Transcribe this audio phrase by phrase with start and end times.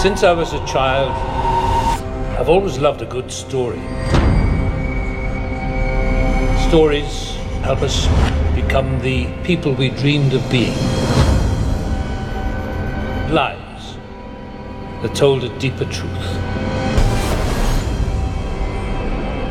[0.00, 1.12] Since I was a child,
[2.40, 3.82] I've always loved a good story.
[6.68, 8.06] Stories help us
[8.54, 10.74] become the people we dreamed of being.
[13.30, 13.96] Lies
[15.02, 16.30] that told a deeper truth.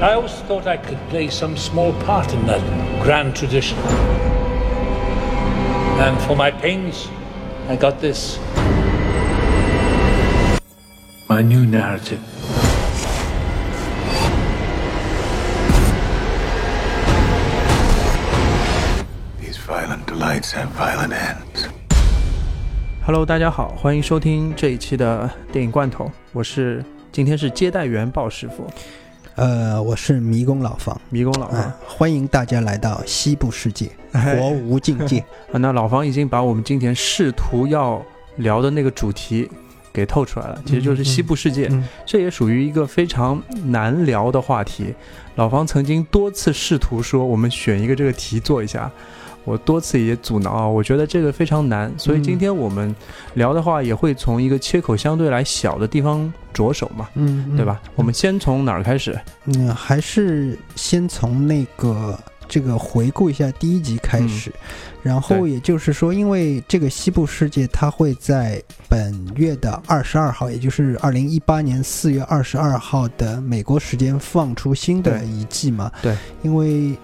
[0.02, 3.78] I always thought I could play some small part in that grand tradition.
[6.02, 7.08] And for my pains,
[7.68, 8.40] I got this.
[11.40, 12.20] My new narrative.
[19.40, 21.70] These violent delights have violent ends.
[23.06, 28.68] Hello，大家好，欢迎收听这一期的电影罐头，我是今天是接待员鲍师傅，
[29.36, 31.74] 呃，我是迷宫老房，迷宫老哎方。
[31.88, 35.20] 欢迎大家来到西部世界，国无境界。
[35.54, 39.50] 啊，那老房已经把我们今天试图要聊的那个主题
[40.00, 44.94] 给透出来了，其实就是西部世界，嗯这也属于一个非常难聊的话题。
[45.36, 48.90] 老方曾经多次试图说我们选一个这个题做一下，
[49.44, 52.96] 我多次也阻挠啊，我觉得这个非常难，所以今天我们
[53.34, 57.82] 聊的话也会从一个切口相对来小的地方着手嘛，嗯，对吧？
[57.96, 59.20] 我们先从哪儿开始？
[59.46, 62.18] 嗯，还是先从那个
[62.50, 64.52] 这个回顾一下第一集开始，
[65.02, 75.90] 然后也就是说，因为这个西部世界它会在本月的二十二号，也就是二零一八年四月二十二号的美国时间放出新的一季嘛？
[76.02, 76.98] 对，因为。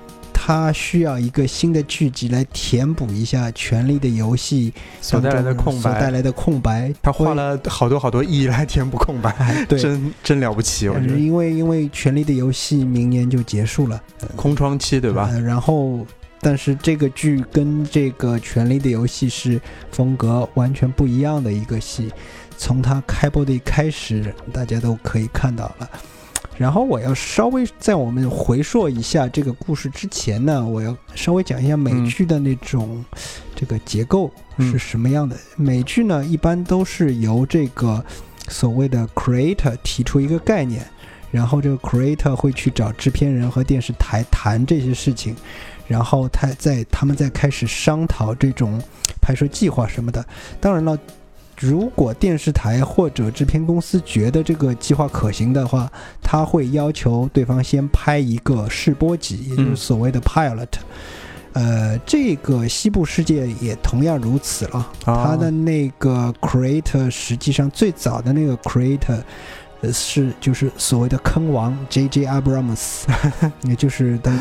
[0.48, 4.72] 它需要一个新的剧集来填补一下《权力的游戏》
[5.02, 9.34] 所带来的空白，所带来的空白，他花了好多好多亿来填补空白，
[9.68, 9.80] 对。
[9.80, 11.16] 真真了不起，我觉得。
[11.16, 14.00] 因为因为《权力的游戏》明年就结束了，
[14.36, 15.28] 空窗期对吧？
[15.32, 16.06] 呃然后，
[16.42, 19.60] 但是这个剧跟这个《权力的游戏》是
[19.92, 22.12] 风格完全不一样的一个戏，
[22.56, 25.90] 从它开播的一开始，大家都可以看到了。
[26.58, 33.04] 然后我要稍微在我们回溯一下这个故事之前呢，我要稍微讲一下美剧的那种
[33.54, 35.36] 这个结构是什么样的。
[35.58, 38.04] 美剧呢，一般都是由这个
[38.48, 40.86] 所谓的 creator 提出一个概念，
[41.30, 45.36] 然后这个 creator 会去找制片人和电视台谈这些事情，
[45.88, 48.82] 然后他在他们再开始商讨这种
[49.22, 50.26] 拍摄计划什么的。
[50.62, 50.98] 当然了。
[51.58, 60.68] 如果电视台或者制片公司觉得这个计划可行的话，他会要求对方先拍一个试播集，也就是嗯所谓的 pilot。
[61.54, 64.80] 呃，这个西部世界也同样如此了。
[65.06, 69.24] 啊他的那个 creator 实际上最早的那个 creator 呃
[69.92, 72.26] 是就是所谓的坑王 J.J.
[72.26, 73.04] Abrams，
[73.64, 74.32] 也就是他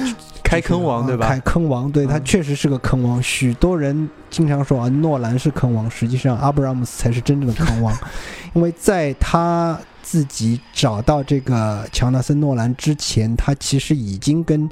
[0.43, 1.27] 开坑王对吧？
[1.29, 3.23] 开坑王，对他嗯确实是个坑王。
[3.23, 7.97] 许多人经常说啊，诺兰是坑王，实际上 Abrams 才是真正的坑王，
[8.55, 14.69] 因为在他自己找到这个乔纳森·诺兰之前，他其实已经跟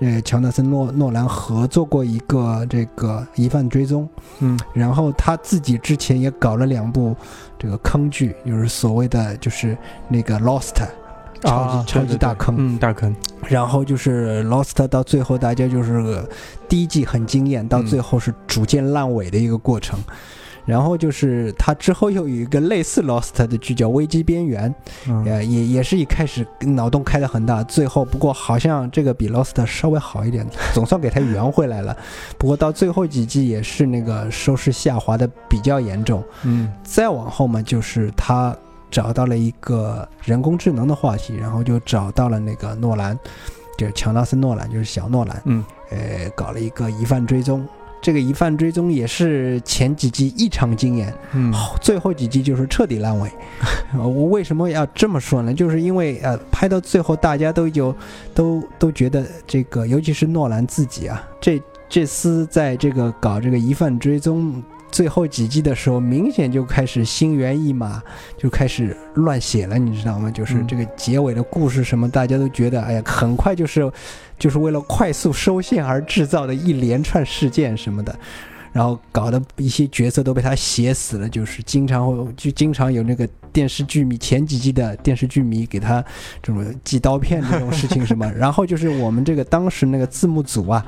[0.00, 4.08] 呃乔纳森·诺诺兰合作过一个这个疑犯追踪，
[4.40, 7.16] 嗯然后他自己之前也搞了两部
[7.58, 9.76] 这个坑剧，就是所谓的就是
[10.08, 10.74] 那个 Lost。
[11.40, 13.14] 超级、啊超级大坑，嗯，大坑，
[13.46, 16.20] 然后就是 Lost 到最后大家就是
[16.68, 19.96] 第一季很惊艳，到最后是逐渐烂尾的一个过程。
[20.68, 24.68] 然后就是他之后又有一个类似 Lost 的剧叫《危机边缘》，
[25.08, 31.96] 嗯也也也是一开始脑洞开的很大，最后不过好像这个比 Lost 稍微好一点，总算给他圆回来了。
[32.36, 36.22] 不过到最后几季也是那个收视下滑的比较严重。
[36.42, 38.54] 嗯再往后嘛，就是他
[38.90, 43.18] 找到了一个人工智能的话题，然后就找到了那个诺兰，
[43.78, 47.66] 就是乔纳森·诺兰，就是小诺兰，嗯，呃，搞了一个疑犯追踪。
[48.08, 53.30] 这个疑犯追踪也是前几季异常惊艳，嗯最后几季就是彻底烂尾。
[53.92, 55.52] 呃 我为什么要这么说呢？
[55.52, 57.94] 就是因为呃，拍到最后大家都有
[58.34, 64.54] 都都觉得这个，尤其是诺兰自己啊，这这次在这个搞这个疑犯追踪
[64.90, 68.02] 最后几季的时候，明显就开始心猿意马，
[68.36, 70.30] 就开始乱写了，你知道吗？
[70.30, 73.90] 就是嗯这个结尾的故事什么，大家都觉得，哎呀，很快就是
[74.38, 78.18] 就是为了快速收线而制造的一连串事件什么的。
[78.70, 86.04] 然后搞得一些角色都被他写死了，就是经常会就经常有那个电视剧迷前几季的电视剧迷给他
[86.42, 90.84] 这种寄刀片这种事情什么， 然后就是我们这个当时那个字幕组啊，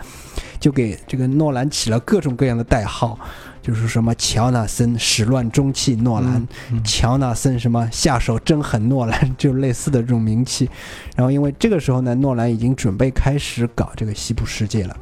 [0.60, 3.18] 就给这个诺兰起了各种各样的代号，
[3.62, 10.68] 就是什么乔纳森始乱终弃诺兰，嗯乔纳森什么下手真狠诺兰，就类似的这种名气。
[11.14, 14.96] 然后因为这个时候呢，诺兰已经准备开始搞这个西部世界了。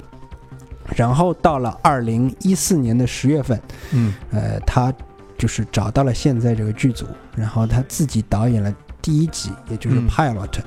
[0.96, 3.60] 然后到了二零一四年的十月份，
[3.93, 4.93] 嗯呃，他
[5.37, 7.06] 就是找到了现在这个剧组，
[7.37, 10.60] 然后他自己导演了第一集，也就是嗯 pilot，、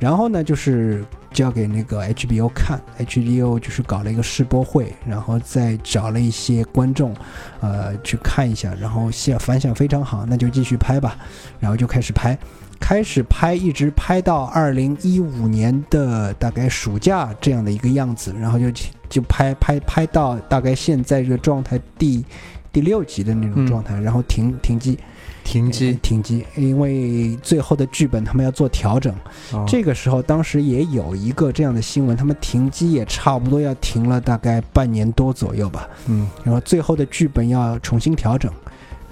[0.00, 7.14] 然后呢就是交给那个 HBO 看，HBO 就是搞了一个试播会，然后再找了一些观众，
[7.60, 11.16] 呃去看一下，然后现反响非常好，那就继续拍吧，
[11.60, 12.36] 然后就开始拍。
[12.80, 18.72] 开始拍，一直拍到二零一五年的大概暑假这样的一个样子，然后就
[19.06, 22.24] 就拍拍拍到大概现在这个状态第
[22.72, 25.04] 第六集的那种嗯状态，然后停停机，呃
[25.50, 29.12] 停机，停机，因为最后的剧本他们要做调整。
[29.52, 29.64] 哦。
[29.66, 35.88] 这个时候，当时也有一个这样的新闻，他们停机也差不多要停了大概半年多左右吧。
[36.06, 36.28] 嗯。
[36.44, 38.48] 然后最后的剧本要重新调整，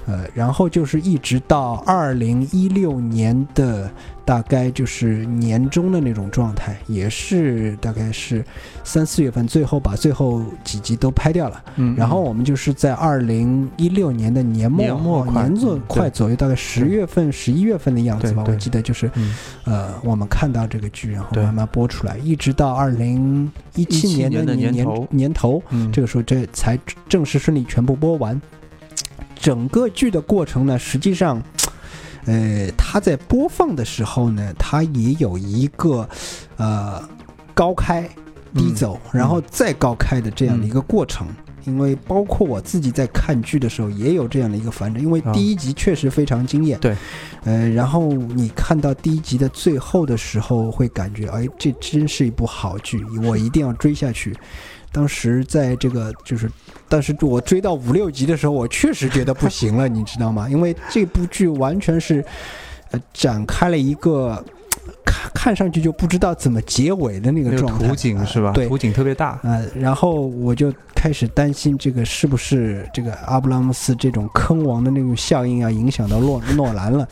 [0.09, 3.91] 呃，然后就是一直到二零一六年的
[4.25, 8.43] 大概就是年中的那种状态，也是大概是
[8.83, 11.63] 三四月份，最后把最后几集都拍掉了。
[11.77, 19.35] 嗯，然后我们就是在二零一六年的年末，年末快年左嗯对快左右，大概十月份、十一月份的样子吧，我记得就是嗯
[19.65, 25.63] 呃，我们看到这个剧，然后慢慢播出来，一直到二零一七17年年的年年头
[25.93, 26.79] 这个时候这才
[27.11, 28.41] 正式顺利全部播完。
[29.41, 31.43] 整个剧的过程呢，实际上，
[32.27, 36.09] 呃，它在播放的时候呢，它也有一个
[36.57, 37.03] 呃
[37.55, 38.09] 高开
[38.55, 41.27] 低走，然后再高开的这样的一个过程。
[41.65, 45.05] 因为包括我自己在看剧的时候，也有这样的一个反转。
[45.05, 46.97] 因为啊第一集确实非常惊艳，对，
[47.45, 54.35] 呃，然后你看到第一集的最后的时候，会感觉，哎，这真是一部好剧，我一定要追下去。
[54.91, 56.51] 当时在这个就是，
[56.89, 60.49] 但是我追到五六集的时候，我确实觉得不行了，你知道吗？
[60.51, 62.25] 因为这部剧完全是，
[62.91, 64.43] 呃，展开了一个
[65.05, 68.49] 看看上去就不知道怎么结尾的那个那个状态，图景是吧？
[68.49, 69.39] 呃对，图景特别大。
[69.43, 77.07] 呃，然后我就开始担心这个是不是这个阿布拉姆斯这种坑王的那种效应啊，影响到诺诺兰了。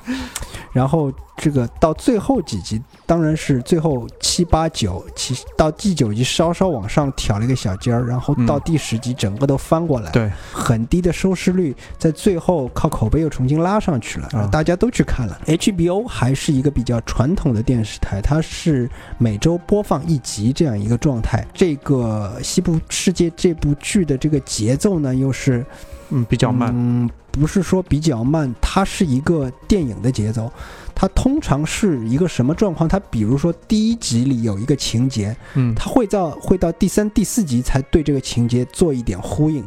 [0.73, 15.41] 然后这个到最后几集，当然是最后七八九，其到第九集稍稍往上挑了一个小尖儿，然后到嗯第十集整个都翻过来，对，很低的收视率，在最后靠口碑又重新拉上去了，啊大家都去看了。
[15.47, 21.47] HBO 还是一个比较传统的电视台，它是每周播放一集这样一个状态。
[21.55, 25.65] 这个《西部世界》这部剧的这个节奏呢，又是
[26.11, 26.73] 嗯，比较慢。
[26.75, 30.51] 嗯，不是说比较慢，它是一个电影的节奏。
[30.99, 32.89] 它通常是一个什么状况？
[32.89, 39.63] 它比如说第一集里有一个情节，嗯，它会到会到第三、第四集才对这个情节做一点呼应。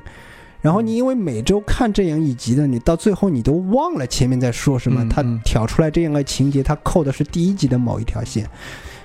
[0.60, 5.08] 然后你因为每周看这样一集的，你到最后你都忘了前面在说什么。
[5.08, 8.50] 它嗯嗯挑出来这样的情节，它扣的是第一集的某一条线，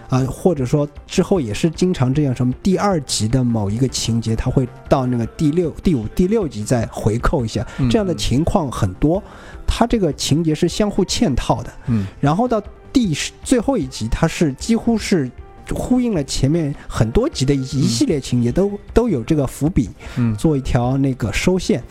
[0.09, 9.23] 啊、或者说之后也是经常这样，什么第二集的某一个情节，他会到那个第六、第五、第六集再回扣一下，嗯这样的情况很多。
[9.67, 11.73] 它这个情节是相互嵌套的。
[11.87, 12.63] 嗯然后到
[12.93, 15.29] 第十最后一集，它是几乎是
[15.71, 21.83] 呼应了前面很多集的一一系列情节，都都有这个伏笔，嗯做一条那个收线。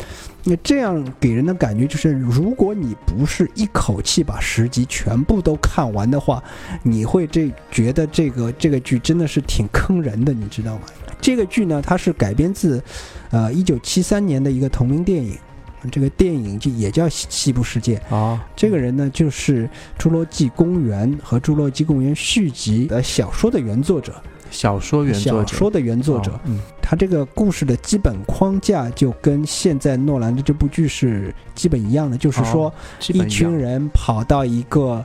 [0.45, 6.43] 那这样给人的感觉就是，如果你不是一口气把十集全部都看完的话，
[6.83, 10.81] 你会这觉得这个这个剧真的是挺坑人的，你知道吗？
[11.21, 12.83] 这个剧呢，它是改编自，
[13.31, 15.37] 呃，一九七三年的一个同名电影，
[15.89, 17.97] 这个电影就也叫《西西部世界》。
[18.13, 19.69] 啊，这个人呢，就是
[20.01, 24.21] 《侏罗纪公园》和《侏罗纪公园》续集的小说的原作者，
[24.53, 26.31] 小说原作者，小说的原作者。
[26.31, 32.73] 哦嗯他这个故事的基本框架就跟现在诺兰的这部剧是基本一样的，就是说哦
[33.07, 35.03] 一群人跑到一个。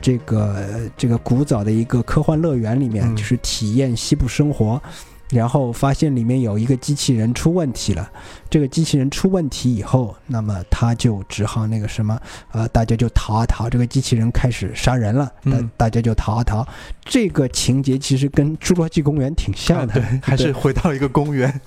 [0.00, 0.64] 这个
[0.96, 4.80] 这个古早的一个科幻乐园里面，嗯就是体验西部生活，
[5.30, 8.10] 然后发现里面有一个机器人出问题了。
[8.50, 12.18] 这个机器人出问题以后，那么他就只好那个什么，
[12.52, 13.68] 呃，大家就逃啊逃。
[13.68, 16.66] 这个机器人开始杀人了，大、嗯大家就逃啊逃。
[17.04, 21.60] 这个情节其实跟《侏罗纪公园》挺像的，啊对， 还是回到一个公园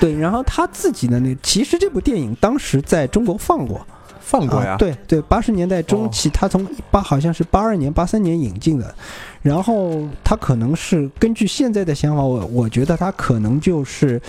[0.00, 0.16] 对。
[0.16, 3.86] 然后他自己的那，其实这部电影当时在中国放过，
[4.20, 4.76] 放过呀啊。
[4.78, 8.94] 对对，八十年代中期，他从八好像是八二年、八三年引进的，
[9.42, 14.20] 然后他可能是根据现在的想法，我我觉得他可能就是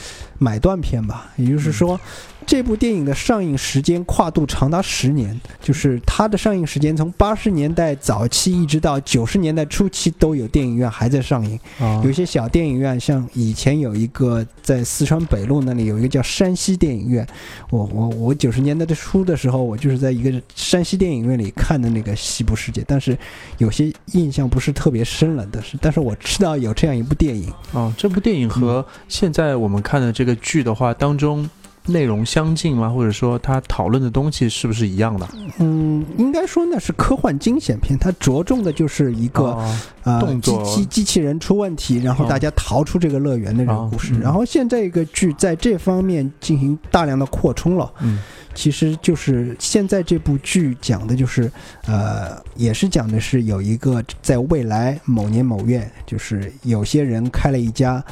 [0.44, 2.00] 买断片吧，也就是说。
[2.46, 11.58] 这部电影的上映时间跨度长达十年，就是它的上映时间从八十年代早期一直到九十年代初期都有电影院还在上映。
[11.80, 17.26] 啊有些小电影院，像以前有一个在四川北路那里有一个叫山西电影院，
[17.70, 23.18] 我我我九十年代的初的时候，我就是在一个山西电影院里看的那个《西部世界》，但是
[23.58, 31.50] 有些印象不是特别深了，但是但是我知道有这样一部电影，哦，这部电影和现在我们看的这个剧的话，当中
[31.86, 32.90] 内容相近吗？
[32.90, 35.28] 或者说他讨论的东西是不是一样的？
[35.60, 44.14] 嗯，应该说那是科幻惊险片，它着重的就是一个、哦呃机动作机机器人出问题，然后哦大家逃出这个乐园的这个故事。
[44.14, 47.92] 哦嗯然后现在一个剧在这方面进行大量的扩充了。
[48.02, 48.20] 嗯
[48.56, 51.52] 其实就是现在这部剧讲的就是，
[51.88, 58.04] 呃，也是讲的是有一个在未来某年某月，就是有些人开了一家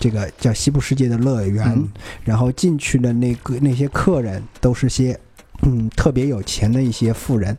[0.00, 1.88] 这个叫西部世界的乐园，嗯。
[2.24, 5.16] 然后进去的那个那些客人都是些
[5.62, 7.56] 嗯特别有钱的一些富人，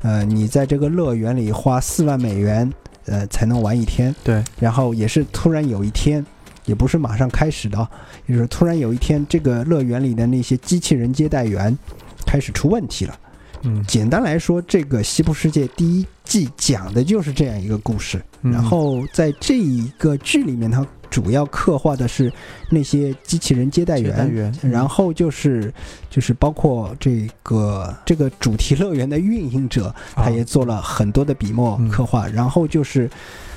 [0.00, 2.72] 呃，你在这个乐园里花四万美元，
[3.04, 6.24] 呃，才能玩一天，对，然后也是突然有一天，
[6.64, 7.90] 也不是马上开始的啊，
[8.26, 11.76] 就是突然有一天，这个乐园里的那些机器人接待员
[12.24, 13.18] 开始出问题了。
[13.62, 13.84] 嗯。
[13.86, 18.22] 简单来说，这个《西部世界》第一季讲的就是这样一个故事。
[18.40, 18.50] 嗯。
[18.50, 22.32] 然后在这一个剧里面，它主要刻画的是
[22.68, 25.72] 那些机器人接待员，接待员嗯然后就是
[26.10, 33.08] 就是包括这个这个主题乐园的运营者，他也做了很多的笔墨嗯刻画，然后就是。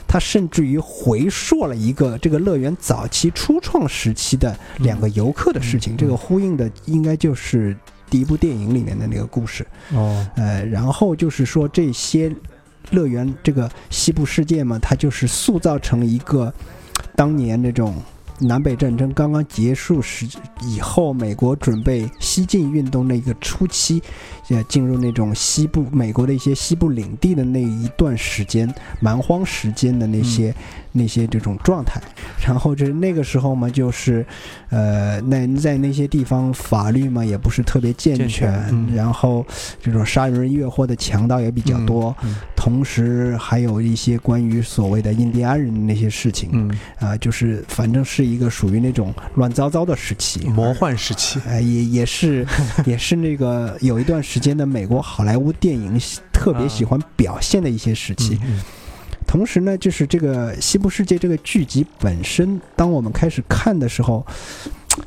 [0.07, 7.75] 他甚至于回溯了一个这个乐园早期初创时期的两个游客的事情，这个呼应的应该就是
[8.07, 9.65] 第一部电影里面的那个故事。
[9.93, 12.31] 哦呃，然后就是说这些
[12.91, 16.53] 乐园这个西部世界嘛，它就是塑造成一个
[17.15, 17.95] 当年那种
[18.37, 20.27] 南北战争刚刚结束时
[20.61, 24.03] 以后，美国准备西进运动那个初期，
[24.49, 28.69] 也，进入那种西部美国的一些西部领地的那一段时间，
[28.99, 30.53] 蛮荒时间的那些、
[30.91, 32.01] 那些这种状态。
[32.45, 34.25] 然后就是那个时候嘛，就是
[34.69, 38.93] 呃，那在那些地方法律嘛也不是特别健健全嗯。
[38.93, 39.45] 然后
[39.81, 52.43] 这种杀人越货的强盗也比较多，嗯同时还有一些关于所谓的印第安人的那些事情，嗯，啊、就是反正是一个属于那种乱糟糟的时期，魔幻时期，哎，也也是
[52.83, 56.01] 也是那个有一段时间的美国好莱坞电影
[56.33, 58.39] 特别喜欢表现的一些时期。
[58.43, 58.59] 嗯。
[59.27, 64.25] 同时呢，就是这个《西部世界》这个剧集本身，当我们开始看的时候，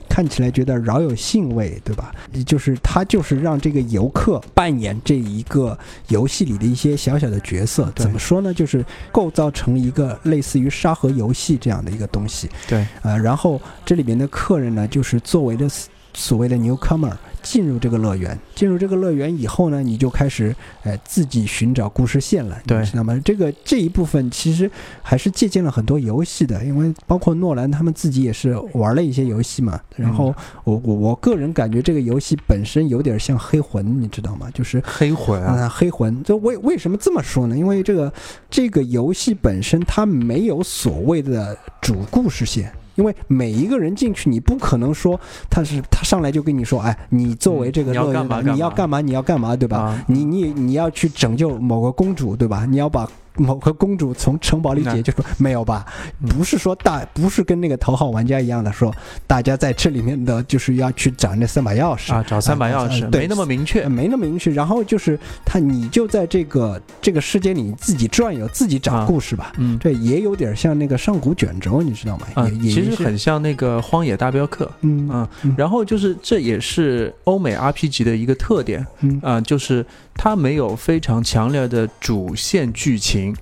[0.09, 2.15] 看起来觉得饶有兴味，对吧？
[2.47, 5.79] 就是他就是让这个游客扮演这一个
[6.09, 7.91] 游戏里的一些小小的角色。
[7.95, 8.53] 怎么说呢？
[8.53, 12.49] 就是构造成一个类似于沙盒游戏这样的一个东西。
[12.67, 15.69] 对，呃，然后这里面的客人呢，就是作为的
[16.15, 17.13] 所谓的 newcomer
[17.49, 23.19] 进入这个乐园，进入这个乐园以后呢，你就开始呃自己寻找故事线了，对那么？
[23.23, 24.71] 这个这一部分其实
[25.03, 29.81] 还是借鉴了很多游戏的，因为包括诺兰他们自己也是玩了一些游戏嘛。
[29.97, 34.51] 然后我我我个人感觉这个游戏本身有点像黑魂，你知道吗？
[34.53, 37.57] 就是黑魂啊，啊，黑魂，就为为什么这么说呢？
[37.57, 38.13] 因为这个
[38.51, 42.71] 这个游戏本身它没有所谓的主故事线。
[42.99, 49.79] 因为每一个人进去，你不可能说他是他上来就跟你说，哎，你作为这个嗯你要乐园的，干嘛你要干嘛，你要干嘛，对吧？
[49.79, 52.67] 啊你你你要去拯救某个公主，对吧？
[52.69, 53.09] 你要把
[53.39, 55.87] 某个公主从城堡里解救出，没有吧？
[56.23, 58.95] 嗯不是说大，不是跟那个头号玩家一样的说，
[59.27, 64.51] 大家在这里面的就是要去找那三把钥匙啊，找三把钥匙没那么明确呃，没那么明确。
[64.51, 69.53] 然后就是他，你就在这个这个世界里自己转悠，自己找啊故事吧。
[69.59, 72.27] 嗯对也有点像那个上古卷轴，你知道吗？
[72.35, 74.65] 啊也，也其实很像那个《荒野大镖客》。
[74.81, 79.85] 嗯嗯嗯然后就是这也是欧美 RPG 的一个特点嗯啊、就是
[80.19, 83.35] 它没有非常强烈的主线剧情，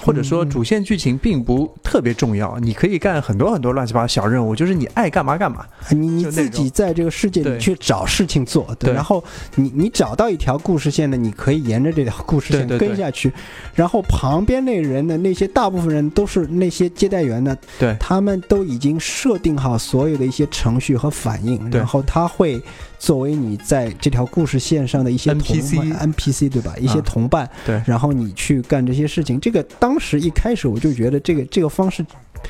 [0.00, 5.66] 或者说主线剧情并不特别重要，你可以干很多很多乱七八糟小任务，就是你爱干嘛干嘛。
[5.90, 8.94] 你你自己在这个世界里去找事情做，对，对。
[8.94, 9.24] 然后
[9.56, 13.32] 你你找到一条故事线呢，你可以沿着这条故事线跟下去，
[13.74, 17.96] 然后旁边那人的那些大部分人都是那些接待员呢，对。
[17.98, 22.62] 他们都已经设定好所有的一些程序和反应，然后他会
[22.98, 26.74] 作为你在这条故事线上的一些同 NPC 伴 NPC 对吧？
[26.78, 29.38] 一些啊同伴，对然后你去干这些事情。
[29.40, 32.04] 这个当时一开始我就觉得这个这个方式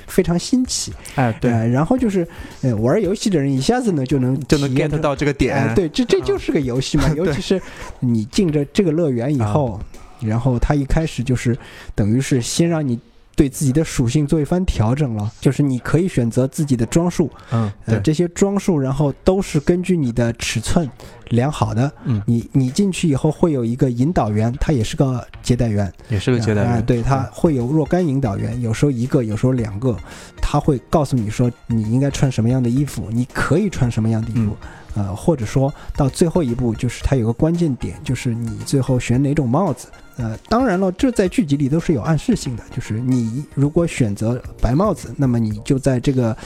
[0.07, 2.27] 非常新奇，哎，对，呃然后就是
[2.63, 5.55] 呃玩游戏的人一下子呢就能就能 get 到这个点。
[5.55, 7.61] 哎，对，这这啊就是个游戏嘛， 尤其是
[8.01, 9.79] 你进这这个乐园以后，
[10.21, 11.57] 然后他一开始就是
[11.95, 12.99] 等于是先让你
[13.39, 20.91] 对自己的属性做一番调整了，就是你可以选择自己的装束，嗯，呃，对，这些装束然后都是根据你的尺寸
[21.29, 21.93] 量好的。
[22.05, 26.73] 嗯，你你进去以后会有一个引导员，他也是个接待员，也是个接待员。
[26.73, 29.97] 啊对，他会有若干引导员，有时候一个，有时候两个，
[30.43, 34.57] 他会告诉你说你应该穿什么样的衣服，你可以穿什么样的衣服，
[34.95, 39.89] 呃，或者说到最后一步，就是它有个关键点，就是你最后选哪种帽子。
[40.17, 46.37] 呃，当然了，这在剧集里都是有暗示性的，就是你如果选择白帽子，那么你就在这个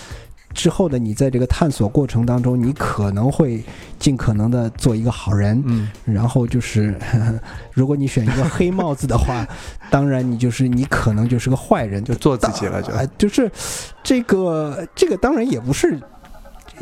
[0.53, 3.65] 之后的你在这个探索过程当中，你可能会
[3.99, 6.95] 尽可能的做一个好人，嗯，然后就是，
[7.73, 9.49] 如果你选一个黑帽子的话，
[9.91, 13.51] 当然你就是你可能就是个坏人，就做自己了，就啊、就是
[14.03, 15.99] 这个这个当然也不是。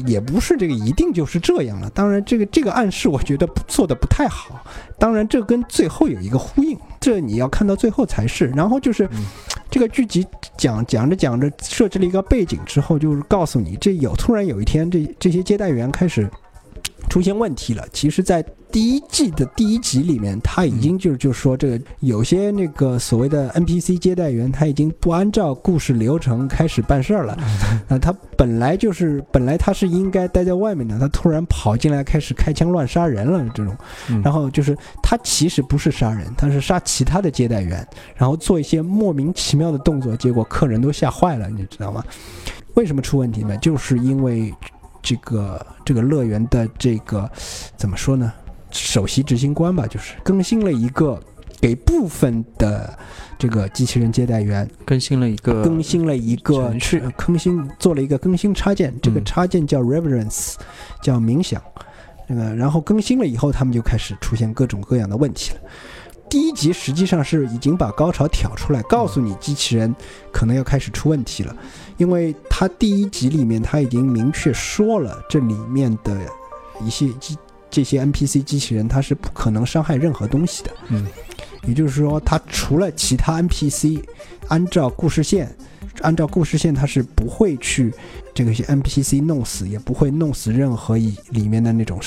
[0.06, 4.64] 也不是这个一定就是这样了，当然这个这个暗示我觉得做的不太好，
[4.98, 8.46] 当然这跟最后有一个呼应，这你要看到最后才是。
[8.48, 9.24] 然后就是、嗯
[9.70, 10.26] 这个剧集
[10.56, 16.28] 讲讲着讲着设置了一个背景之后，就是告诉你这有突然有一天这这些接待员开始
[17.10, 17.84] 出现问题了。
[17.92, 27.36] 其实，在第一季的第一集里面，他已经就是就说这个有些那个所谓的 NPC 接待员，他已经不按照故事流程开始办事儿了。
[27.88, 33.76] 啊，他本来就是本来他是应该待在外面的，他突然跑进来开始开枪乱杀人了这种。
[34.08, 42.04] 嗯然后就是他其实不是杀人，他是杀其他的接待员，然后做一些莫名其妙的动作，结果客人都吓坏了，你知道吗？
[42.74, 43.56] 为什么出问题呢？
[43.56, 44.54] 就是因为
[45.02, 47.30] 这个这个乐园的这个
[47.76, 48.32] 怎么说呢？
[48.72, 51.20] 首席执行官吧，就是更新了一个
[51.60, 52.96] 给部分的
[53.36, 60.54] 这个机器人接待员更新了一个更新了一个是更新做了一个更新插件，这个嗯插件叫 Reverence，
[61.02, 61.60] 叫冥想。
[62.28, 65.60] 这个然后更新了以后，他们就开始出现各种各样的问题了。
[66.28, 69.92] 第一集实际上是已经把高潮挑出来，告诉你机器人
[70.30, 71.56] 可能要开始出问题了，
[72.00, 76.18] 因为他第一集里面他已经明确说了，这里面的
[76.82, 77.36] 一些机
[77.70, 80.70] 这些 NPC 机器人它是不可能伤害任何东西的。
[80.88, 81.06] 嗯，
[81.68, 84.02] 也就是说，它除了其他 NPC，
[84.48, 85.54] 按照故事线，
[86.00, 87.92] 按照故事线，它是不会去
[88.32, 92.00] 这个些 NPC 弄死，也不会弄死任何一里面的那种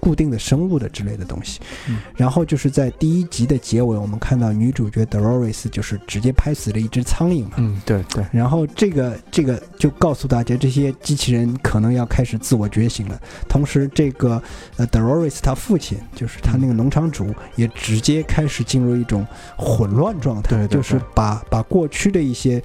[0.00, 1.60] 固定的生物的之类的东西。
[1.88, 7.52] 嗯然后就是在第一集的结尾，我们看到女主角 Dolores 就是直接拍死了一只苍蝇嘛。
[7.58, 13.20] 嗯，对对，然后这个这个就告诉大家，这些机器人可能要开始自我觉醒了。
[13.48, 14.42] 同时，这个
[14.76, 19.26] 呃 Dolores 他父亲，就是他那个农场主，也直接开始进入一种
[19.56, 22.62] 混乱状态，对对就是把把过去的一些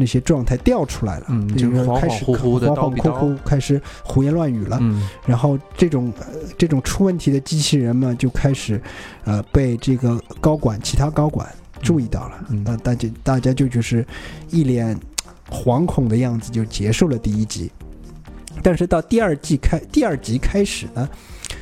[0.00, 4.78] 那些状态调出来了，嗯就开始恍惚惚的恍叨逼叨恍惚惚开始胡言乱语了。
[4.80, 8.80] 嗯然后这种、呃、这种出问题的机器人嘛，就开始
[9.24, 14.06] 呃被这个高管其他高管注意到了，嗯那、大家大家就就是
[14.50, 14.96] 一脸
[15.50, 17.68] 惶恐的样子，就结束了第一集。
[18.62, 21.08] 但是到第二季开第二集开始呢，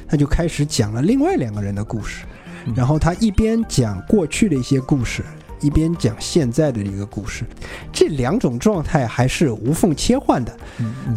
[0.06, 2.26] 他就开始讲了另外两个人的故事，
[2.66, 5.22] 嗯然后他一边讲过去的一些故事。
[5.60, 7.44] 一边讲现在的一个故事，
[7.92, 10.56] 这两种状态还是无缝切换的。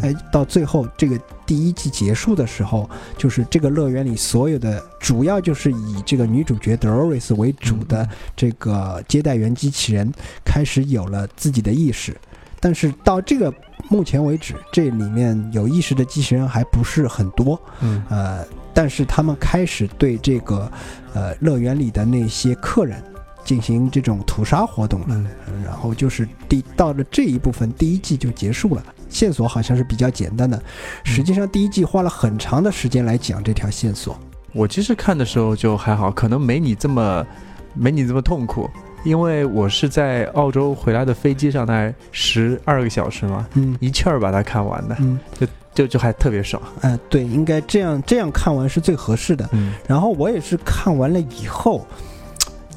[0.02, 10.12] 哎，到最后这个第一季结束的时候，就是这个乐园里所有的主要就是以这个女主角 Dolores 为主的这个接待员机器人
[10.44, 12.16] 开始有了自己的意识，
[12.60, 13.52] 但是到这个
[13.88, 18.02] 目前为止，这里面有意识的机器人还不是很多，嗯。
[18.08, 20.70] 呃，但是他们开始对这个
[21.12, 23.02] 呃乐园里的那些客人
[23.50, 25.06] 进行这种屠杀活动了。
[25.08, 25.26] 嗯
[25.64, 28.84] 然后就是第到了这一部分，第一季就结束了。
[29.08, 30.62] 线索好像是比较简单的，
[31.02, 34.16] 实际上第一季花了很长的时间来讲这条线索。
[34.52, 37.26] 我其实看的时候就还好，可能没你这么
[37.74, 38.70] 没你这么痛苦，
[39.02, 46.62] 因为我是在澳洲回来的飞机上，大概十二个小时嘛，嗯一气儿把它看完的，嗯，就就就还特别爽。
[46.82, 49.48] 哎、对，应该这样这样看完是最合适的。
[49.52, 51.84] 嗯然后我也是看完了以后，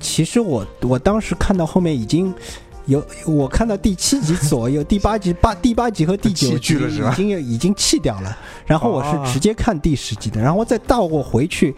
[0.03, 2.31] 其实我我当时看到后面已经
[2.85, 11.73] 有我看到第七集左右，第八集八第八集和第九集 已经已经弃掉了，然后我啊是直接看第十集的，然后再倒过回去。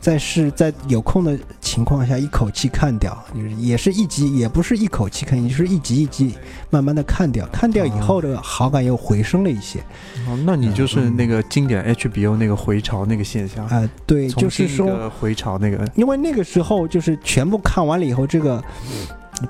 [0.00, 6.34] 再是在有空的情况下一口气看掉，就是也是一集，也不是一口气看，也就是一集一集
[6.70, 9.78] 慢慢的看掉，看掉以后的好感又回升了一些。
[10.26, 18.62] 哦，那你就是那个经典 HBO 那个回潮那个现象，啊、对，就是说回潮那个，因为那个时候就是全部看完了以后，这个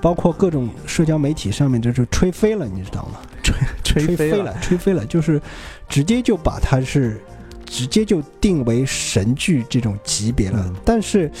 [0.01, 3.19] 包括各种社交媒体上面就是吹飞了，你知道吗？
[3.83, 5.41] 吹吹飞了，吹飞了，就是
[5.89, 7.21] 直接就把它是
[7.71, 10.61] 直接就定为神剧这种级别了。
[10.67, 11.31] 嗯但是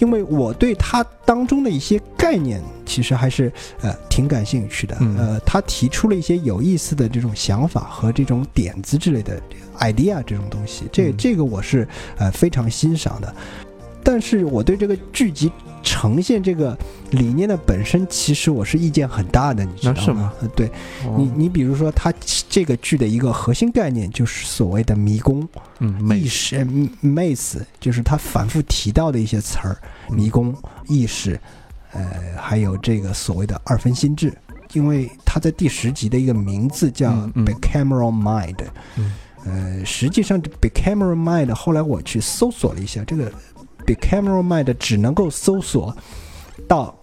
[0.00, 9.40] 因为我对它当中的一些概念其实还是呃挺感兴趣的，嗯呃，他提出了一些有意思的这种想法和这种点子之类的
[9.78, 11.86] idea 这种东西，这嗯这个我是
[12.18, 13.32] 呃非常欣赏的。
[14.04, 15.50] 但是我对这个剧集
[15.82, 16.76] 呈现这个
[17.10, 20.32] 理念的本身，其实我是意见很大的，你知道吗？
[20.54, 20.66] 对，
[21.04, 21.16] 哦。
[21.16, 22.12] 你你比如说，它
[22.48, 25.48] 这个剧的一个核心概念就是所谓的迷宫、
[25.80, 26.64] 嗯意识、呃
[27.02, 29.76] maze，就是他反复提到的一些词儿，
[30.10, 30.16] 嗯。
[30.16, 30.54] 迷宫、
[30.88, 31.38] 意识，
[31.92, 32.04] 呃，
[32.36, 34.32] 还有这个所谓的二分心智。
[34.72, 37.46] 因为它在第十集的一个名字叫嗯嗯。
[37.46, 38.56] Bicameral Mind，
[38.96, 39.12] 嗯。
[39.44, 43.30] 呃，实际上这 Bicameral Mind 后来我去搜索了一下，这个
[43.86, 45.96] Bicameral Mind 只能够搜索
[46.66, 46.94] 到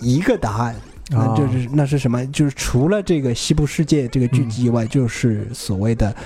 [0.00, 0.74] 一个答案。
[1.10, 2.24] 那哦就是那是什么？
[2.28, 6.16] 就是除了这个《西部世界》这个剧集以外，就是所谓的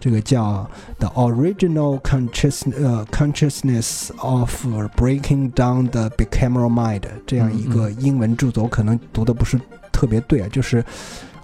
[0.00, 0.66] 这个叫
[0.98, 4.50] The Original Conscious 呃 Consciousness of
[4.96, 9.60] Breaking Down the Bicameral Mind 这样一个英文著作，我可能读的不是
[9.92, 10.82] 特别对啊，就是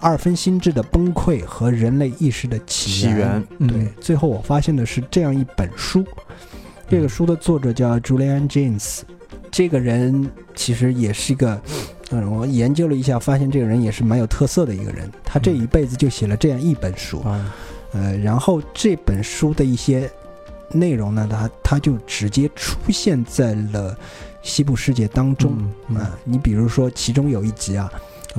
[0.00, 6.02] 二分心智的崩溃和人类意识的起起源嗯对，最后我发现的是这样一本书，
[6.90, 9.00] 这个书的作者叫 Julian James，
[9.50, 11.60] 这个人其实也是一个。
[12.10, 15.10] 嗯，我研究了一下，发现这个人也是蛮有特色的一个人。
[15.22, 17.54] 他这一辈子就写了这样一本书，啊，
[17.92, 20.10] 呃，然后这本书的一些
[20.72, 23.94] 内容呢，他他就直接出现在了
[24.40, 25.52] 西部世界当中。
[25.88, 27.92] 嗯啊、你比如说，其中有一集啊，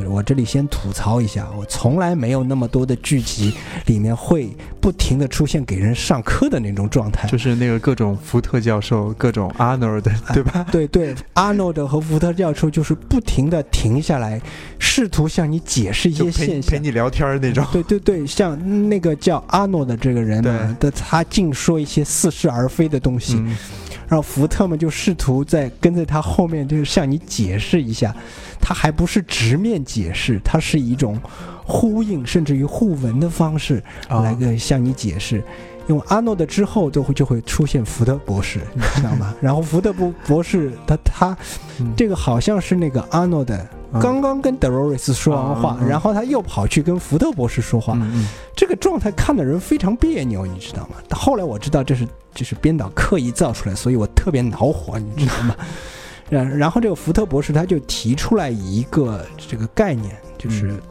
[0.08, 3.54] 我这里先吐槽一下，我从来没有那么多的剧集
[3.86, 7.28] 里面会不停的出现给人上课的那种状态。
[7.28, 10.66] 就是那个各种福特教授，各种 Arnold， 对吧？
[10.72, 14.42] 对对，阿诺的和福特教授就是不停的停下来，
[14.78, 16.80] 试图向你解释一些现象陪。
[16.80, 17.66] 你聊天儿那种。
[17.72, 23.58] 对对对，像那个叫阿诺的这个人呢，的他净说一些似是而非的东西，嗯
[24.10, 28.14] 然后福特们就试图在跟在他后面，就是向你解释一下，
[28.60, 31.18] 他还不是直面解释，他是一种
[31.64, 35.44] 呼应甚至于互文的方式啊来个向你解释。
[35.90, 39.36] 用阿诺的之后，就会就会出现福特博士，你知道吗？
[39.42, 41.38] 然后福特博博士他他
[41.80, 43.58] 嗯这个好像是那个阿诺的
[43.92, 47.98] 嗯刚刚跟德罗瑞斯说完话然后他又跑去跟福特博士说话，
[48.56, 50.96] 这个状态看的人非常别扭，你知道吗？
[51.12, 55.56] 后来我知道这是这是编导刻意造出来，所以我特别恼火，你知道吗？
[56.30, 60.82] 然然后这个福特博士他就提出来一个这个概念，就是嗯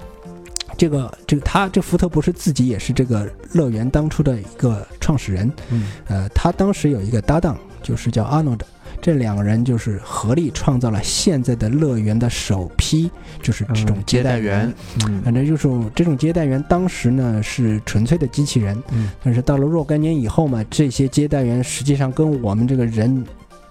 [0.78, 5.88] 这个这个他这福特博士自己也是这个乐园当初的一个创始人，嗯。
[6.06, 8.64] 呃，他当时有一个搭档，就是叫阿诺德，
[9.02, 13.10] 这两个人就是合力创造了现在的乐园的首批，
[13.42, 15.20] 就是这种嗯接待接待员，嗯。
[15.22, 19.10] 反正就是这种接待员，当时呢是纯粹的机器人，嗯。
[19.24, 23.26] 但是到了若干年以后嘛，这些接待员实际上跟我们这个人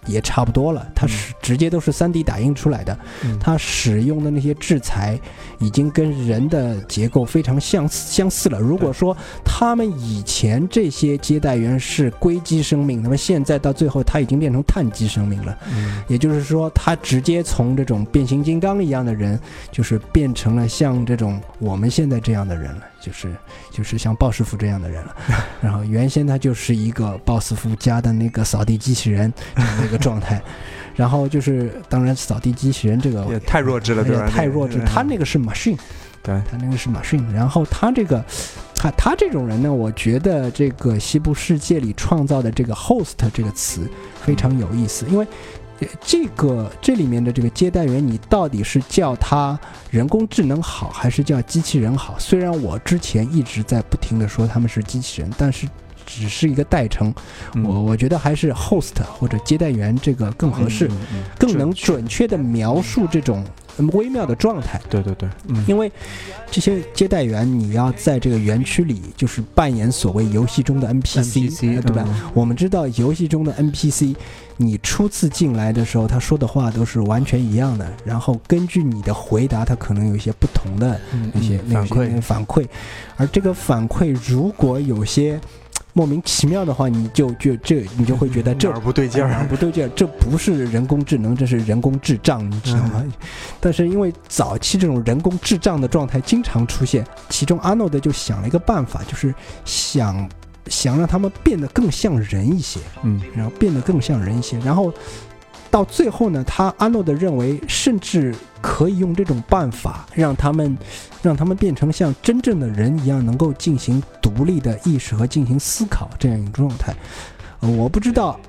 [0.07, 3.37] 也差不多了，它是直接都是 3D 打印出来的，嗯。
[3.39, 5.19] 它使用的那些制裁
[5.59, 8.59] 已经跟人的结构非常相似相似了。
[8.59, 15.57] 如果说他们以前这些接待员是硅基生命，那么现在到最后他已经变成碳基生命了。
[15.71, 16.01] 嗯。
[16.07, 19.39] 也就是说，他直接从这种变形金刚一样的人，
[19.71, 23.35] 就是变成了像这种我们现在这样的人了，就是
[23.71, 25.15] 就是像鲍师傅这样的人了。
[25.61, 30.41] 然后原先他就是一个鲍师傅家的那个扫地机器人这样的一个状态，
[30.95, 35.77] 然后就是当然扫地机器人这个也太弱智了，对太弱智，他那个是 machine。
[36.23, 36.41] 对。
[36.49, 38.23] 他那个是 machine，然后他这个，
[38.75, 43.89] 他他这种人呢，我觉得这个西部世界里创造的这个 host 这个词
[44.25, 45.31] 非常有意思，因为呃
[46.01, 49.59] 这个这里面的这个接待员，你到底是叫他
[49.91, 52.15] 人工智能好，还是叫机器人好？
[52.17, 55.67] 虽然我之前一直在不停的说他们是机器人，但是
[56.05, 57.13] 只是一个代称，
[57.53, 60.89] 嗯我我觉得还是 host 或者接待员这个更合适，
[61.37, 63.43] 更能准确的描述这种
[63.77, 64.81] 嗯微妙的状态。
[64.89, 65.91] 对对对，嗯因为
[66.49, 72.05] 这些接待员，你要在这个园区里，就是扮演所谓游戏中的 NPC，, 对吧？
[72.07, 74.15] 嗯我们知道游戏中的 NPC，
[74.57, 82.67] 你初次进来的时候，他说的话都是完全一样的，然后根据你的回答，他可能有一些不同的嗯那些、反馈，反馈，
[83.15, 85.39] 而这个反馈如果有些
[85.93, 93.03] 莫名其妙的话，你就就这你就会觉得这哪儿不对劲哪儿儿，不对劲儿，这不是人工智能，这是人工智障，你知道吗？
[93.59, 99.33] 但是因为早期这种人工智障的状态经常出现，其中阿诺德就想了一个办法，就是
[99.65, 100.29] 想
[100.69, 104.93] 想让他们变得更像人一些，嗯然后变得更像人一些，然后
[105.69, 110.77] 到最后呢，他阿诺德认为，甚至可以用这种办法让他们
[111.21, 116.95] 让他们变成像真正的人一样，能够进行独立的意识和进行思考这样一种状态。
[117.59, 118.39] 呃，我不知道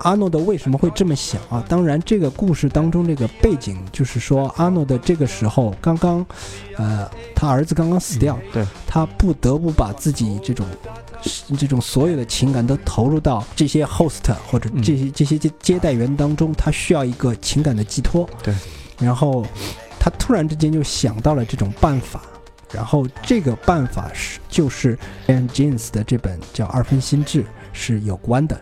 [0.00, 1.64] 阿诺德为什么会这么想啊？
[1.68, 6.24] 当然，这个故事当中这个背景就是说，阿诺德这个时候刚刚，
[6.76, 10.66] 呃，他儿子刚刚死掉，对，他不得不把自己这种
[11.58, 18.28] 这种所有的情感都投入到这些 host 或者嗯这些、这些接接待员当中，他需要一个情感的寄托。
[18.42, 18.54] 对，
[18.98, 19.44] 然后
[19.98, 22.20] 他突然之间就想到了这种办法。
[22.72, 28.60] 然后这个办法是就是 Ian James 的这本叫《二分心智》是有关的。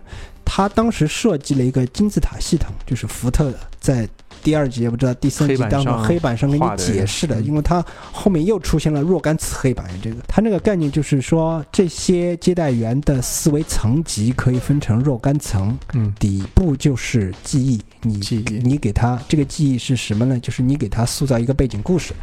[0.56, 4.08] 他当时设计了一个金字塔系统，就是福特在
[4.40, 9.84] 第二集也不知道第三集当中黑板上给你解释的，嗯因为他后面又出现了若干次黑板。
[10.00, 16.14] 这个，他那个概念就是说这些接待员的思维层级可以分成若干层，嗯。
[16.20, 18.52] 底部就是记忆，你记忆。
[18.58, 20.38] 你给他这个记忆是什么呢？
[20.38, 22.14] 就是你给他塑造一个背景故事，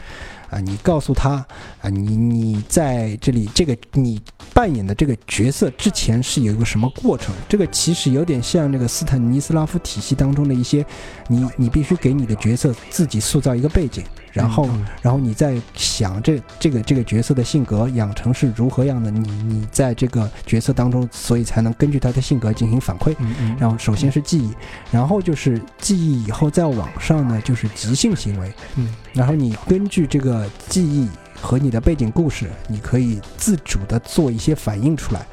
[0.51, 1.43] 啊，你告诉他
[1.81, 4.21] 啊，你你在这里这个你
[4.53, 7.33] 扮演的这个角色之前是有一个什么过程？
[7.47, 10.85] 这个其实有点像那个斯坦尼斯拉夫体系当中的一些，
[11.29, 14.85] 你你必须给你的角色自己塑造一个背景，然后嗯。
[15.01, 23.15] 然后你再想这这个这个角色的性格养成是如何样的，你你在这个角色当中，所以才能根据他的性格进行反馈。
[23.19, 24.53] 嗯嗯，然后首先是记忆，
[24.91, 35.25] 然后就是记忆以后再往上呢就是即兴行为，嗯，然后你根据这个记忆和你的背景故事，你可以自主的做一些反应出来，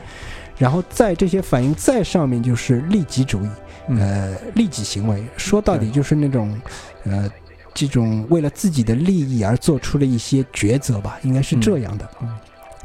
[0.57, 3.49] 然后在这些反应再上面就是利己主义，
[3.89, 4.01] 嗯。
[4.01, 6.59] 呃，利己行为，说到底就是那种，
[7.05, 7.31] 呃，
[7.79, 12.09] 这种为了自己的利益而做出了一些抉择吧，应该是这样的。
[12.21, 12.29] 嗯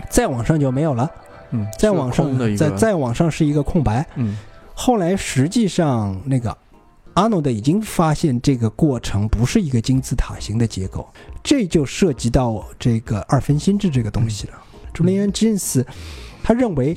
[0.10, 1.10] 再往上就没有了，
[1.52, 4.06] 嗯，再往上再再往上是一个空白。
[4.16, 4.38] 嗯
[4.76, 6.56] 后来实际上那个
[7.16, 11.08] 阿诺德已经发现这个过程不是一个金字塔形的结构，
[11.44, 14.54] 这就涉及到这个二分心智这个东西了。
[14.94, 15.84] 朱利安·金斯
[16.44, 16.96] 他认为，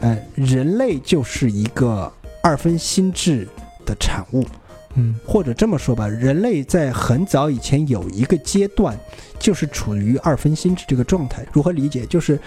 [0.00, 2.10] 呃，人类就是一个
[2.42, 3.46] 二分心智
[3.84, 4.46] 的产物，
[4.94, 8.98] 嗯或者这么说吧，人类在很早以前有一个阶段
[9.38, 11.44] 就是处于二分心智这个状态。
[11.52, 12.06] 如何理解？
[12.06, 12.38] 就是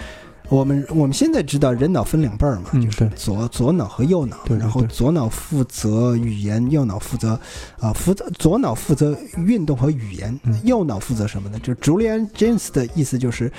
[0.48, 7.38] 我们我们现在知道人脑分两半儿嘛，嗯就是对左左脑和右脑，然后左脑负责语言，右脑负责
[7.78, 11.58] 啊负责左脑负责运动和语言，嗯右脑负责什么呢？
[11.58, 13.52] 就是 Julian James 的意思就是，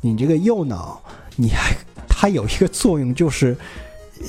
[0.00, 1.02] 你这个右脑
[1.34, 1.76] 你还
[2.08, 3.56] 它有一个作用就是，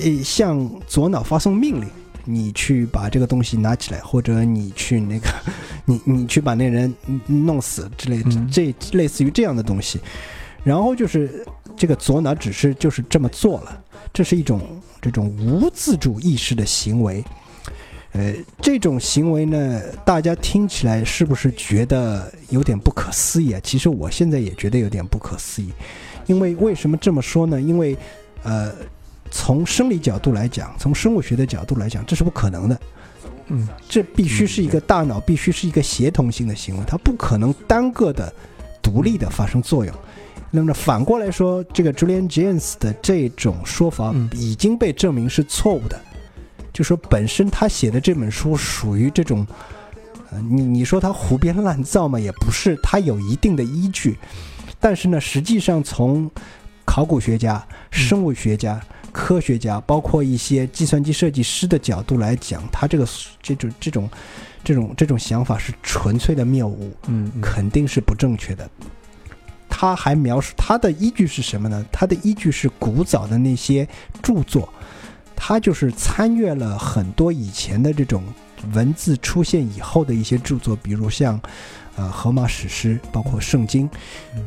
[0.02, 1.88] 呃，向左脑发送命令。
[2.30, 5.28] 你去把这个东西拿起来，或者你去那个，
[5.86, 6.94] 你你去把那人
[7.26, 9.98] 弄死之类这类似于这样的东西。
[10.62, 14.60] 然后就是这个左脑只是就是这么做了，这是一种
[15.00, 17.24] 这种无自主意识的行为。
[18.12, 23.60] 呃，这种行为呢，大家听起来是不是觉得有点不可思议啊？
[23.62, 25.70] 其实我现在也觉得有点不可思议，
[26.26, 27.60] 因为为什么这么说呢？
[27.60, 27.96] 因为
[28.42, 28.72] 呃，
[29.30, 32.80] 从生理角度来讲，从生物学的角度来讲，这是不可能的。
[33.48, 33.68] 嗯。
[33.88, 38.32] 这必须是一个大脑，必须是一个协同性的行为，它不可能单个的、
[38.82, 39.94] 独立的发生作用。
[40.50, 44.30] 那么反过来说，这个 Julian James 的这种说法嗯。
[44.34, 46.00] 已经被证明是错误的，
[46.72, 49.46] 就说本身他写的这本书属于这种，
[50.30, 54.16] 呃，你你说他胡编乱造嘛，也不是，他有一定的依据，
[54.80, 56.30] 但是呢，实际上从
[56.86, 58.80] 考古学家、生物学家、
[59.12, 63.06] 科学家，包括一些计算机设计师的角度来讲，他这个
[63.42, 64.10] 这种这种
[64.64, 68.68] 这种这种想法是纯粹的谬误，嗯嗯肯定是不正确的。
[69.68, 71.84] 他还描述他的依据是什么呢？
[71.92, 73.86] 他的依据是古早的那些
[74.22, 74.68] 著作，
[75.36, 78.24] 他就是参阅了很多以前的这种
[78.72, 81.40] 文字出现以后的一些著作，比如像
[81.94, 83.88] 呃荷马史诗，包括圣经。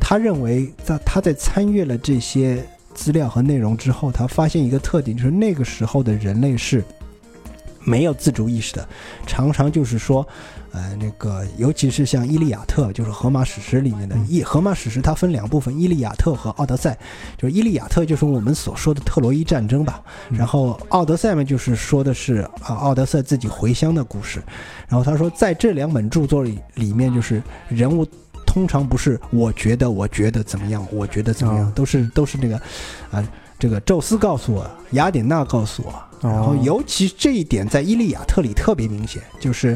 [0.02, 2.67] 他认为在他在参阅了这些
[3.01, 6.83] 资料和内容之后，他发现一个特点，就是那个时候的人类是
[7.83, 8.87] 没有自主意识的，
[9.25, 10.25] 常常就是说，
[10.71, 16.93] 呃，那个尤其是像《伊利亚特》，就是荷马史诗里面的《伊荷马史诗》，它分两部分，《伊利亚特》和《奥德赛》。
[17.41, 24.43] 就是《伊利亚特》就是我们所说的特洛伊战争吧，然后《奥德赛》嘛，就是说的是啊奥德赛自己回乡的故事。
[24.87, 28.05] 然后他说，在这两本著作里里面，就是人物
[28.51, 32.57] 通常不是我觉得，我觉得怎么样，我觉得怎么样，哦都是都是那个
[33.09, 33.25] 啊，
[33.57, 35.93] 这个宙斯告诉我，雅典娜告诉我。
[36.21, 39.75] 然后哦尤其这一点在《伊利亚特》里特别明显，就是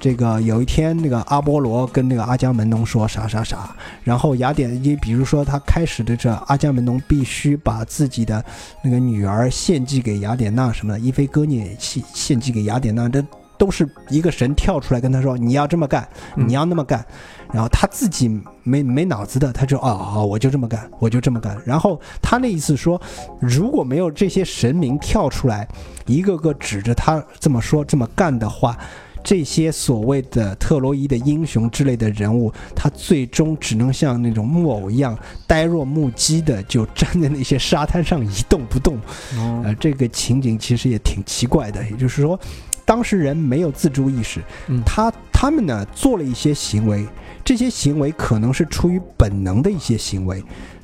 [0.00, 8.44] 这个有一天那个阿波罗跟那个阿伽门农说啥啥啥，然后雅典，你比如说他开始的这阿伽门农必须把自己的
[8.82, 13.24] 那个女儿献祭给雅典娜什么的，伊菲戈涅献献祭给雅典娜，这
[13.58, 17.04] 都是一个神跳出来跟他说你要这么干，嗯你要那么干，
[17.52, 18.28] 然后他自己
[18.62, 21.56] 没没脑子的，他就哦好，我就这么干，我就这么干。
[21.64, 23.00] 然后他那意思说，
[23.40, 25.66] 如果没有这些神明跳出来，
[26.06, 28.78] 一个个指着他这么说这么干的话，
[29.24, 38.96] 这些所谓的特洛伊的英雄之类的人物，他最终只能像那种木偶一样呆若木鸡的就站在那些沙滩上一动不动。
[39.36, 42.38] 哦呃，这个情景其实也挺奇怪的，也就是说，
[42.86, 47.06] 当事人没有自主意识，嗯他他们呢做了一些行为，
[47.44, 50.42] 这些行为可能是出于本能的一些行为，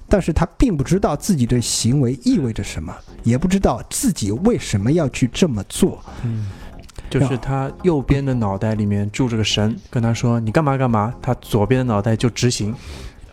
[0.08, 5.98] 但是他并不知道自己的行为意味着什么，也不知道自己为什么要去这么做。
[6.24, 6.48] 嗯
[7.08, 12.74] 就是他右边的脑袋里面住着个神，跟他说你干嘛干嘛，他左边的脑袋就执行。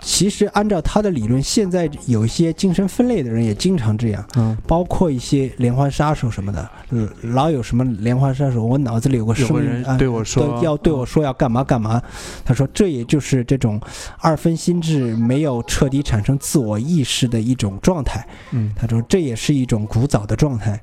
[0.01, 12.01] 其实按照他的理论，现在有一些精神分裂的人也经常这样，嗯，包括一些连环杀手什么的，呃老有什么连环杀手，我脑子里有个有个声音啊，人对我说都要对我说要干嘛干嘛。
[12.45, 13.79] 他说这也就是这种
[14.19, 18.25] 二分心智没有彻底产生自我意识的一种状态。
[18.51, 20.79] 嗯他说这也是一种古早的状态。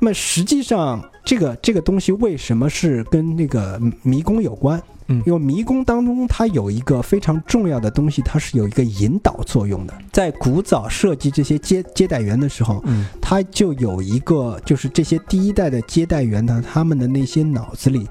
[0.00, 4.80] 那么实际上，这个这个东西为什么是跟那个迷宫有关？
[5.10, 9.94] 嗯因为迷宫当中它有一个非常重要的东西，它是有一个引导作用的。
[10.12, 18.06] 在古早设计这些接接待员的时候，嗯它就有一个，就是这些第一代的接待员呢，他们的那些脑子里，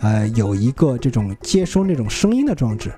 [0.00, 2.92] 呃，有一个这种接收那种声音的装置。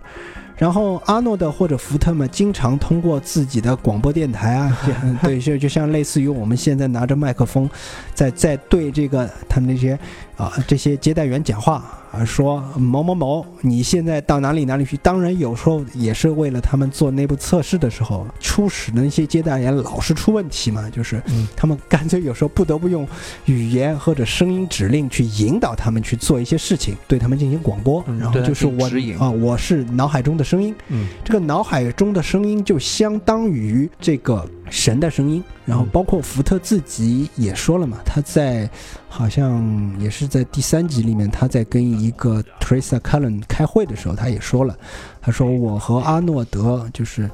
[0.56, 4.78] 然后阿诺德或者福特们经常通过自己的广播电台啊，
[5.22, 7.68] 对，就就像类似于我们现在拿着麦克风，
[8.14, 9.98] 在在对这个他们那些
[10.36, 14.98] 啊这些接待员讲话啊，说某某某，你现在到哪里哪里去？
[14.98, 21.48] 当然有时候也是为了他们做内部测试的时候，初始的那些接待员老是出问题嘛，就是嗯。
[21.56, 23.08] 他们干脆有时候不得不用
[23.46, 31.08] 语言或者声音指令去引导他们去做一些事情，对他们进行广播，然后就是我啊，我是脑海中的声音，嗯。
[31.24, 35.88] 这个脑海中的声音就相当于这个神的声音，然后嗯。
[35.90, 38.68] 包括福特自己也说了嘛，他在
[39.14, 39.62] 好像
[40.00, 44.74] 也是在第三集里面，他在跟一个 Teresa Cullen 开会的时候，他也说了，
[45.20, 47.30] 他说我和阿诺德就是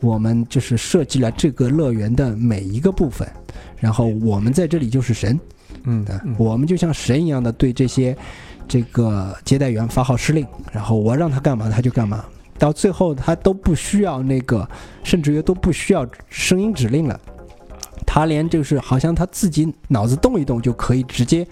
[0.00, 3.26] 我们就是设计了这个乐园的每一个部分，
[3.78, 5.40] 然后我们在这里就是神，
[5.84, 8.14] 嗯我们就像神一样的对这些
[8.68, 12.22] 这个接待员发号施令，然后我让他干嘛他就干嘛，
[12.58, 14.68] 到最后他都不需要那个，
[15.02, 17.18] 甚至于都不需要声音指令了，
[18.06, 21.46] 他连就是好像他自己脑子动一动就可以直接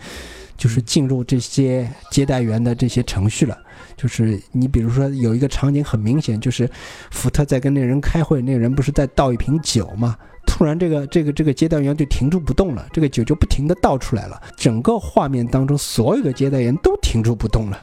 [0.56, 3.56] 就是进入这些接待员的这些程序了。
[3.96, 6.68] 就是你比如说有一个场景很明显，就是
[7.10, 17.78] 福特在跟那人开会，那人不是在倒一瓶酒嘛，突然这个这个这个接待员就停住不动了，这个酒就不停的倒出来了，整个画面当中所有的接待员都停住不动了。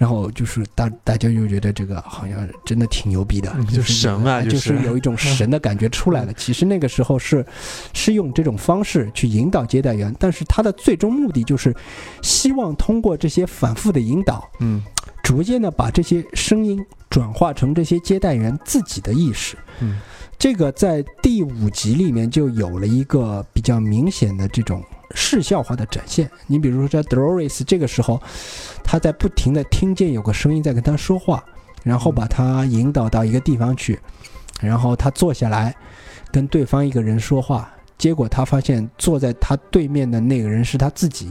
[0.00, 6.32] 然后就是大大家就觉得这个好像真的挺牛逼的，嗯就是神啊就就是是有一种神的感觉出来了。
[6.32, 7.44] 其实那个时候是
[7.92, 11.76] 是用这种方式去引导接待员，但是他的最终目的就是
[12.22, 14.82] 希望通过这些反复的引导，嗯
[15.22, 19.54] 逐渐的把这些声音转化成这些接待员自己的意识。
[19.80, 20.00] 嗯
[20.38, 24.82] 这个在第五集里面就有了一个比较明显的这种
[25.14, 26.30] 视效化的展现。
[26.46, 28.18] 你比如说，在 Dolores 这个时候，
[28.90, 31.44] 他在不停的听见有个声音在跟他说话，
[31.84, 33.96] 然后把他引导到一个地方去，
[34.60, 35.72] 然后他坐下来
[36.32, 41.28] 跟对方一个人说话，结果他发现坐在他对面的那个人是他自己。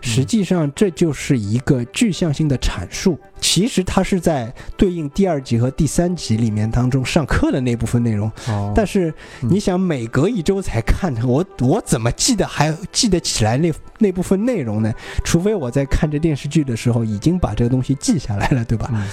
[0.00, 3.18] 实际上，这就是一个具象性的阐述。
[3.40, 8.30] 其实他是在对应第二集和第三集里面当中上课的那部分内容。
[8.46, 9.08] 哦，但是
[9.40, 14.92] 嗯你想，每隔一周才看，我我怎么记得还记得起来那那部分内容呢？
[15.24, 18.90] 除非我在看这电视剧的时候已经把这个东西记下来了，对吧？
[18.92, 19.08] 嗯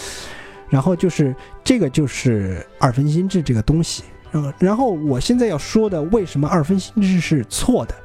[0.70, 1.36] 然后就是
[1.66, 4.04] 这个就是二分心智这个东西。
[4.34, 7.96] 嗯，然后我现在要说的，为什么二分心智是错的？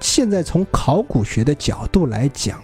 [0.00, 2.62] 现在从考古学的角度来讲，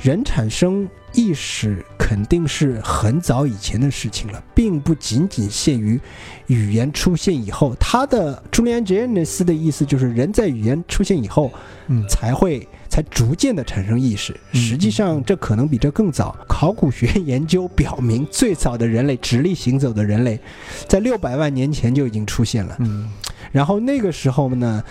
[0.00, 6.00] 人产生意识肯定是很早以前的事情了，并不仅仅限于
[6.46, 7.74] 语言出现以后。
[7.80, 11.50] 他的朱利安·杰恩斯的意思就是，人在语言出现以后，
[11.88, 14.38] 嗯才会才逐渐的产生意识。
[14.52, 16.36] 嗯实际上，这可能比这更早。
[16.46, 20.38] 考古学研究表明，最早的人类直立行走的人类，
[20.86, 22.76] 在六百万年前就已经出现了。
[22.80, 23.10] 嗯
[23.50, 24.84] 然后那个时候呢，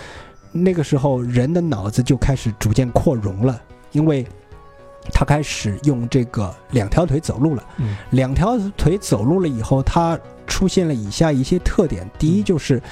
[0.50, 3.62] 那个时候人的脑子就开始逐渐扩容了，
[3.92, 4.26] 因为
[5.12, 7.64] 他开始用这个两条腿走路了。
[7.78, 12.08] 嗯两条腿走路了以后，他出现了以下一些特点。
[12.18, 12.82] 第一就是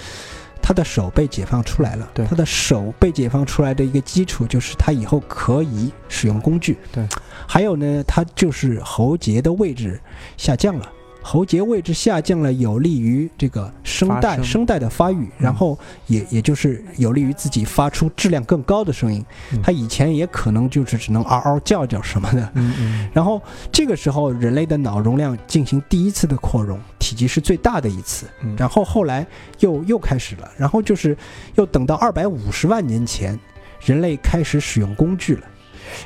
[0.62, 2.08] 他的手被解放出来了。
[2.14, 6.78] 对他的手被解放出来的一个基础就是他以后可以使用工具。
[6.92, 7.06] 对，
[7.46, 10.00] 还有呢，他就是喉结的位置
[10.36, 10.92] 下降了。
[11.22, 14.64] 喉结位置下降了，有利于这个声带声。
[14.70, 19.24] 带的发育，然后也也就是有利于自己发出质量更高的声音。
[19.52, 19.60] 嗯。
[19.60, 23.10] 他以前也可能就是只能嗷嗷叫叫什么的，嗯嗯。
[23.12, 23.42] 然后
[23.72, 28.26] 这个时候，人类的脑容量进行第一次的扩容，体积是最大的一次。
[28.44, 28.54] 嗯。
[28.56, 29.26] 然后后来
[29.58, 31.16] 又又开始了，然后就是
[31.56, 33.36] 又等到二百五十万年前，
[33.80, 35.42] 人类开始使用工具了。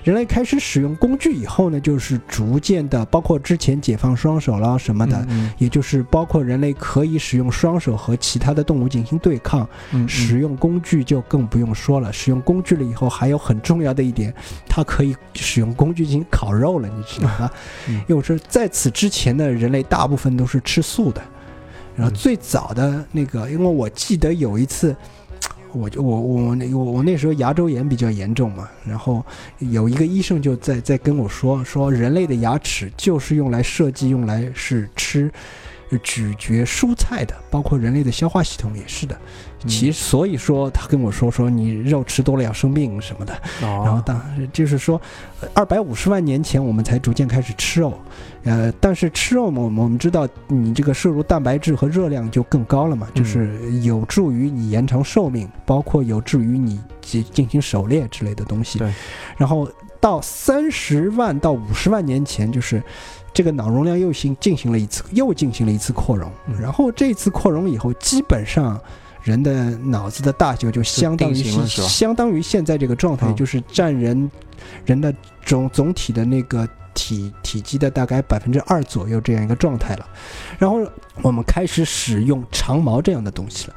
[0.02, 12.12] 人类开始使用工具以后呢，就是逐渐的，包括之前解放双手啦什么的，嗯也就是包括人类可以使用双手和其他的动物进行对抗，嗯使用工具就更不用说了。
[12.12, 14.34] 使用工具了以后，还有很重要的一点，
[14.68, 17.50] 它可以使用工具进行烤肉了，你知道吗？
[17.88, 21.22] 嗯因为说在此之前的人类大部分都是吃素的，
[21.96, 24.94] 然后嗯最早的那个，因为我记得有一次。
[25.74, 29.24] 我就我我那我我那时候牙周炎比较严重嘛，然后
[29.58, 35.30] 有一个医生就在在跟我说说人类的牙齿就是用来设计用来是吃
[35.90, 39.18] 呃咀嚼蔬菜的，包括人类的消化系统也是的。
[39.66, 44.20] 其所以说他跟我说说你肉吃多了要生病什么的，然后哦，当
[44.52, 45.00] 就是说，
[45.54, 47.98] 二百五十万年前我们才逐渐开始吃肉，
[48.44, 58.78] 呃，但是吃肉嘛，我们我们知道你这个摄入蛋白质和热量就更高了嘛，嗯就是有助于你延长寿命，包括有助于你进进行狩猎之类的东西。
[58.78, 58.92] 对，
[59.36, 59.68] 然后
[60.00, 62.82] 到三十万到五十万年前，就是。
[63.36, 68.80] 这个脑容量又行进行了一次，又进行了一次扩容，嗯然后这次扩容以后，基本上
[69.24, 74.30] 人的脑子的大小就相当于是相当于现在这个状态，嗯就是占人
[74.84, 75.12] 人的
[75.44, 76.64] 总总体的那个
[76.94, 80.08] 体体积的大概百分之二左右这样一个状态了。
[80.58, 80.80] 然后
[81.22, 83.74] 我们开始使用长矛这样的东西了。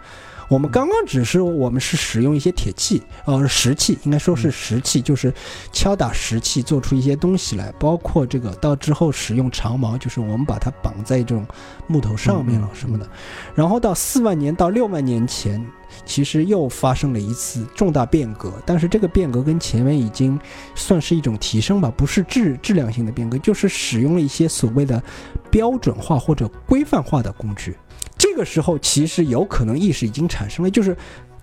[0.50, 5.34] 我们刚刚只是我们是使用一些铁器，呃，石器，应该说是石器，就是
[5.74, 11.46] 敲打石器做出一些东西来，包括这个到之后使用长矛，就是我们把它绑在这种
[11.86, 13.08] 木头上面了什么的。
[13.54, 15.66] 然后到四万年到六万年前，
[16.06, 20.40] 其实又发生了一次重大变革，但是这个变革跟前面已经
[20.76, 25.04] 算是一种提升吧，不是质质量性的变革，就是使用了一些所谓的
[25.52, 27.76] 标准化或者规范化的工具。
[28.18, 30.96] 这个时候其实有可能意识已经产生了，就是。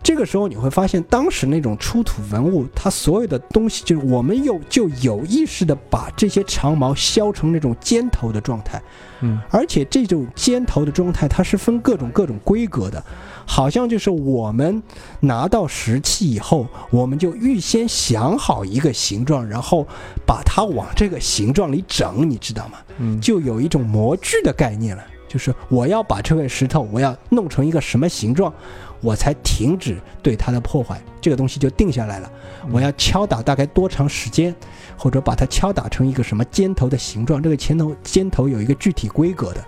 [0.02, 8.82] 这个时候你会发现，当时那种出土文物，它所有的东西，就是我们有就有意识的把这些长矛削成那种尖头的状态，
[9.22, 13.02] 嗯，而且这种尖头的状态，它是分各种各种规格的，
[13.46, 14.82] 好像就是我们
[15.20, 19.88] 拿到石器以后，我们就预先想好一个形状，然后
[20.26, 22.76] 把它往这个形状里整，你知道吗？
[22.98, 25.02] 嗯，就有一种模具的概念了，
[25.35, 28.55] 就是我要把这块石头，我要弄成一个什么形状，
[29.01, 32.30] 我才停止对它的破坏，这个东西就定下来了。
[32.70, 34.55] 我要敲打大概多长时间，
[34.97, 39.64] 或者把它敲打成一个什么尖头的形状，这个尖头尖头有一个具体规格的，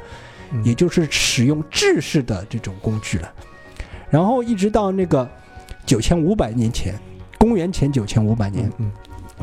[0.53, 3.33] 嗯也就是使用制式的这种工具了。
[4.09, 5.29] 然后一直到那个
[5.85, 6.95] 九千五百年前，
[7.41, 8.89] 公元前九千五百年，嗯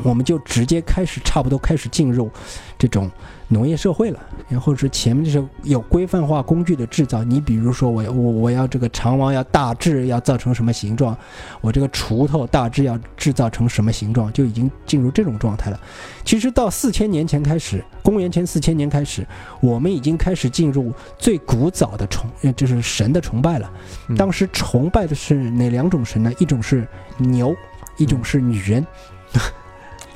[0.01, 2.29] 我们就直接开始差不多开始进入
[2.77, 3.09] 这种
[3.47, 4.19] 农业社会了。
[4.49, 11.17] 然后是前面就是有规范化工具的制造，你比如说我我我要这个长矛要大致要造成什么形状，
[11.61, 15.79] 我这个锄头大致要制造成什么形状，就已经进入这种状态了。
[16.25, 19.25] 其实到四千年前开始，公元前四千年开始，
[19.61, 23.71] 我们已经开始进入最古早的崇，呃就是神的崇拜了。
[24.09, 26.31] 嗯当时崇拜的是哪两种神呢？
[26.37, 26.87] 一种是
[27.17, 27.55] 牛，
[27.97, 28.85] 一种是女人。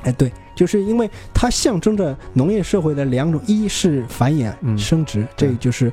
[0.02, 5.92] 哎，对，就是因为它象征着农业社会的两种，一是繁衍嗯生殖，对这就是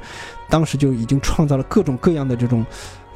[0.49, 2.65] 当时就已经创造了各种各样的这种。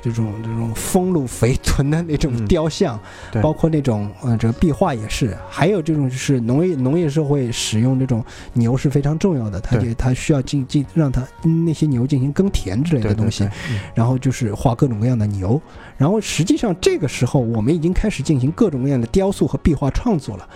[0.02, 2.98] 这种这种丰乳肥臀的那种嗯雕像，
[3.34, 8.24] 对包括那种呃这个壁画也是，还有这种就是农业农业社会使用这种
[8.54, 11.22] 牛是非常重要的，它它需要进进让它
[11.66, 15.62] 那些牛进行耕田之类的东西，对嗯然后就是画各种各样的牛，
[15.98, 20.48] 然后实际上这个时候我们已经开始进行各种各样的雕塑和壁画创作了。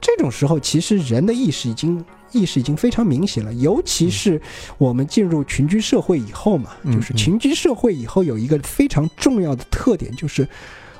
[0.00, 4.40] 这种时候，其实人的意识已经意识已经非常明显了，尤其是
[4.78, 10.46] 我们进入群居社会以后嘛，嗯就是群居社会以后有一个非常重要的特点，就是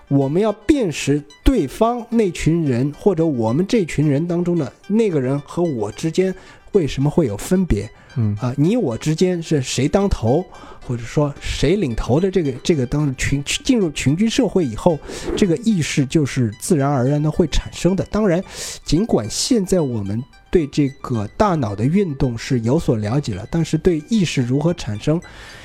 [0.09, 6.35] 我们要辨识对方那群人或者我们这群人当中的那个人和我之间
[6.73, 7.89] 为什么会有分别。
[8.17, 10.45] 嗯啊，你我之间是谁当头，
[10.87, 14.99] 或者说谁领头的这个这个当群进入群居社会以后，
[15.37, 18.05] 这个意识就是自然而然的会产生的。
[18.07, 18.43] 当然，
[18.85, 25.21] 尽管现在我们对这个大脑的运动是有所了解了，但是对意识如何产生，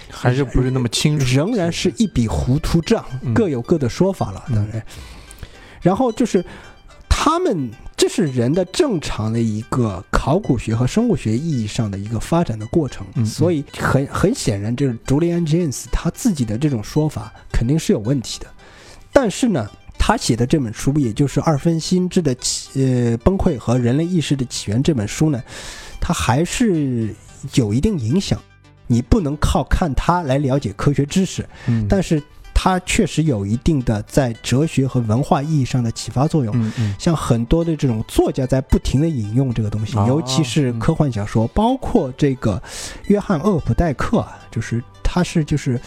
[0.09, 4.43] 还是不是那么清楚，仍然是一笔糊涂账，嗯各有各的说法了。
[4.49, 4.83] 当然，
[5.81, 6.43] 然后就是
[7.07, 7.71] 他们，
[8.01, 13.05] 这是人的正常的一个考古学和生物学意义上的一个发展的过程。
[13.23, 18.47] 所以很很显然，这个 Julian James 他自己的这种说法肯定是有问题的。
[19.13, 25.39] 但是呢，他写的这本书，也就是《二分心智的起呃崩溃和人类意识的起源》这本书呢，
[25.99, 27.13] 它还是
[27.53, 28.41] 有一定影响。
[28.87, 32.19] 你不能靠看它来了解科学知识，嗯，但是
[32.63, 36.55] 它确实有一定的在哲学和文化意义上的启发作用。
[36.55, 42.61] 嗯嗯像很多的这种作家在不停的引用这个东西，哦尤其是科幻小说，包括这个
[43.07, 45.81] 约翰厄普代克啊，就是他是就是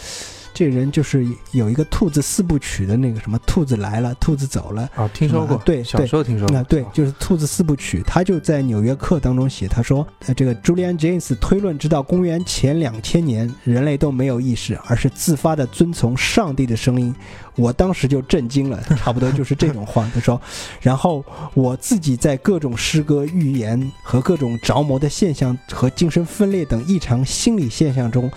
[0.55, 4.89] 这人就是有一个兔子四部曲的那个什么兔子来了，兔子走了。
[4.95, 17.13] 啊，听说过啊，对小时候听说过，那对，就是兔子四部曲，他就在《纽约客》当中写，他说，呃，这个 Julian James 推论，直到公元前两千年，人类都没有意识，而是自发的遵从上帝的声音。
[17.57, 20.09] 我当时就震惊了， 差不多就是这种话。
[20.13, 20.41] 他说，
[20.79, 28.31] 然后我自己在各种诗歌、预言和各种着魔的现象和精神分裂等异常心理现象中。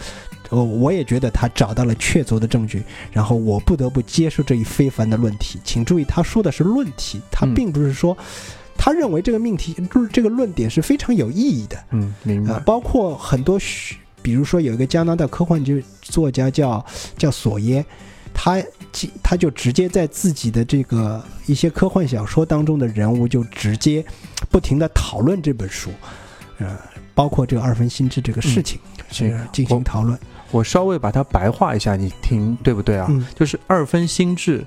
[0.50, 2.82] 呃，我也觉得他找到了确凿的证据，
[3.12, 5.60] 然后我不得不接受这一非凡的论题。
[5.62, 8.16] 请注意，他说的是论题，他嗯并不是说
[8.76, 16.84] 他认为这个命题就是这个论点是非常有意义的嗯，明啊、白，包括很多许，比如说有一个加拿大科幻剧作家叫
[17.16, 17.84] 叫索耶，
[18.32, 18.62] 他
[19.22, 24.04] 他就直接在自己的这个一些科幻小说当中的人物就直接
[24.48, 25.90] 不停的讨论这本书，
[26.58, 26.78] 呃，
[27.14, 28.78] 包括这个二分心智这个事情，
[29.10, 30.18] 行是进行讨论。
[30.50, 33.06] 我稍微把它白话一下，你听对不对啊？
[33.10, 33.24] 嗯。
[33.34, 34.64] 就是二分心智，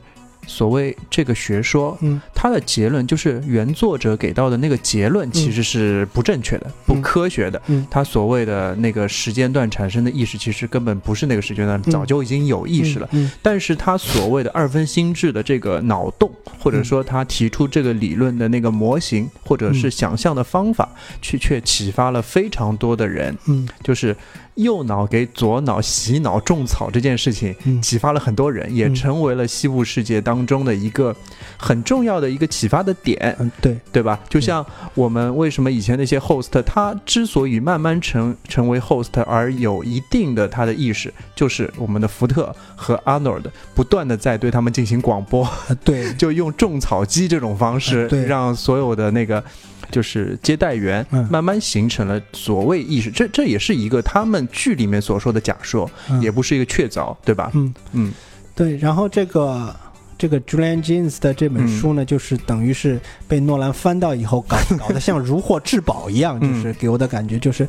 [0.47, 2.21] 所谓这个学说，嗯。
[2.33, 7.61] 它的结论就是原作者给到的那个结论其实是不正确的、不科学的。
[7.67, 7.85] 嗯。
[7.91, 11.91] 他所谓的那个时间段产生的意识，其实根本不是那个时间段，嗯。
[11.91, 13.07] 早就已经有意识了。
[13.11, 13.31] 嗯。
[13.43, 20.89] 但是他所谓的二分心智的这个脑洞，或者说他提出这个理论的那个模型，或者是想象的方法，
[21.21, 23.37] 去却启发了非常多的人。
[23.45, 23.69] 嗯。
[23.83, 24.17] 就是
[24.61, 27.81] 右脑给左脑洗脑种草这件事情，嗯。
[27.81, 28.95] 启发了很多人，也嗯。
[28.95, 31.15] 成为了西部世界当中的一个
[31.57, 34.19] 很重要的一个启发的点，嗯，对，对吧？
[34.29, 43.43] 就像我们为什么以前那些 host，他之所以慢慢成成为 host 而有一定的他的意识，就是我们的福特和 Arnold
[43.73, 45.51] 不断的在对他们进行广播，啊
[45.83, 49.43] 对， 就用种草机这种方式让所有的那个
[49.91, 53.11] 就是接待员嗯慢慢形成了所谓意识。
[53.11, 57.51] 这这也是一个他们剧里面所说的假说，嗯也不是一个确凿，对吧？
[57.53, 58.13] 嗯嗯
[58.55, 59.75] 对，然后这个
[60.17, 67.67] 这个 Julian Jaynes 的这本书呢，就是等于是被诺兰翻到以后搞 搞得像如获至宝一样，嗯就是给我的感觉就是。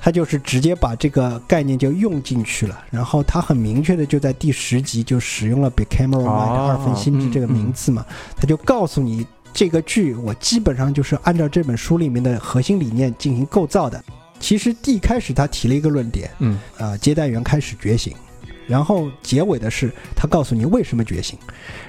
[0.00, 9.26] 他就是直接把这个概念就用进去了，然后他很明确的就在第十集就使用了 Bicameral Mind、哦二分心智这个名字嘛，他就告诉你
[9.58, 14.00] 这个剧我基本上就是按照这本书里面的核心理念进行构造的。
[14.38, 18.14] 其实一开始他提了一个论点，嗯呃，接待员开始觉醒，
[18.68, 21.36] 然后结尾的是他告诉你为什么觉醒，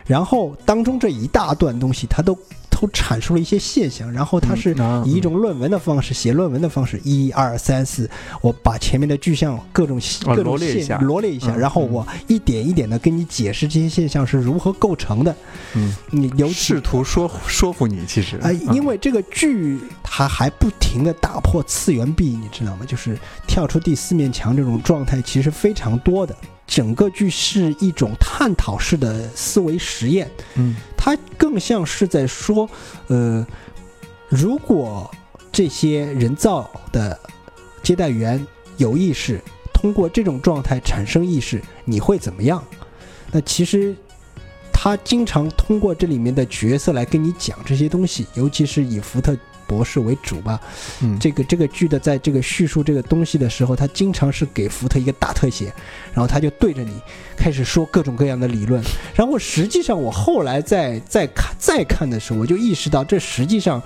[0.03, 2.35] 然后当中这一大段东西他都
[2.79, 4.73] 都阐述了一些现象，然后他是
[5.03, 8.09] 以一种论文的方式写论文的方式，一二三四，
[8.41, 15.35] 我把前面的具象各种哦各种现罗列一下罗列一下，然后我一点一点的跟你解释这些现象是如何构成的，
[15.73, 22.85] 嗯，你有试图说说服你，其实啊，因为这个剧它还不停的打破次元壁，你知道吗？
[22.87, 26.33] 就是跳出第四面墙这种状态，其实非常多的。
[26.69, 32.69] 整个剧是一种探讨式的思维实验，嗯它更像是在说，
[33.07, 33.45] 呃，
[34.29, 35.09] 如果
[35.51, 37.19] 这些人造的
[37.81, 38.45] 接待员
[38.77, 39.41] 有意识，
[39.73, 42.63] 通过这种状态产生意识，你会怎么样？
[43.31, 43.95] 那其实
[44.71, 49.35] 他经常通过这里面的角色来跟你讲这些东西，尤其是以福特
[49.69, 50.59] 博士为主吧。
[51.01, 55.71] 嗯这个这个剧的在这个叙述这个东西的时候，他经常是给福特一个大特写，
[56.11, 56.99] 然后他就对着你
[57.37, 58.83] 开始说各种各样的理论。
[59.13, 63.79] 然后实际上我后来再再看再看的时候，我就意识到这实际上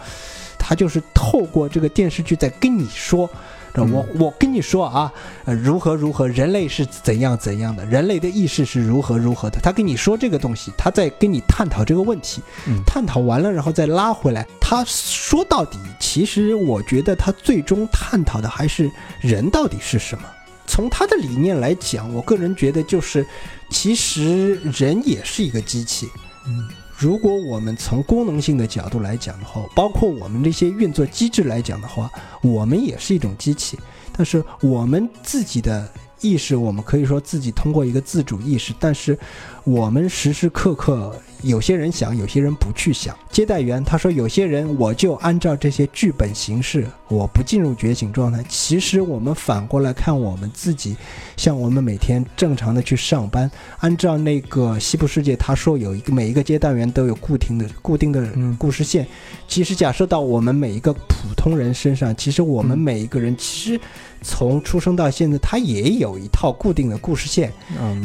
[0.58, 3.30] 他就是透过这个电视剧在跟你说。
[3.74, 5.12] 呃我我跟你说啊，
[5.46, 9.60] 呃，如何如何，人类是怎样怎样的，人类的意识是如何如何的。
[9.62, 14.48] 他跟你说这个东西，他在跟你探讨这个问题，嗯探讨完了，然后再拉回来。
[14.62, 20.24] 他说到底，其实我觉得他最终探讨的还是人到底是什么。
[20.66, 23.26] 从他的理念来讲，我个人觉得就是，
[23.70, 26.08] 其实人也是一个机器。
[26.46, 26.68] 嗯
[27.04, 32.10] 如果我们从功能性的角度来讲的话，包括我们这些运作机制来讲的话，
[32.42, 33.78] 我们也是一种机器。
[34.14, 35.86] 但是我们自己的
[36.22, 39.20] 意识，我们可以说自己通过一个自主意识，但是
[39.64, 43.16] 我们时时刻刻有些人想，有些人不去想。
[43.32, 48.44] 接待员他说，有些人我就按照这些剧本形式，我不进入觉醒状态。
[48.48, 50.96] 其实我们反过来看我们自己，
[51.38, 53.50] 像我们每天正常的去上班，
[53.80, 58.26] 按照那个西部世界，他说有一个每一个接待员都有固定的固定的
[58.58, 59.08] 故事线。
[59.48, 63.80] 其实假设到我们每一个普通人身上，其实我们每一个人其实
[64.22, 67.52] 从出生到现在，他也有一套固定的故事线。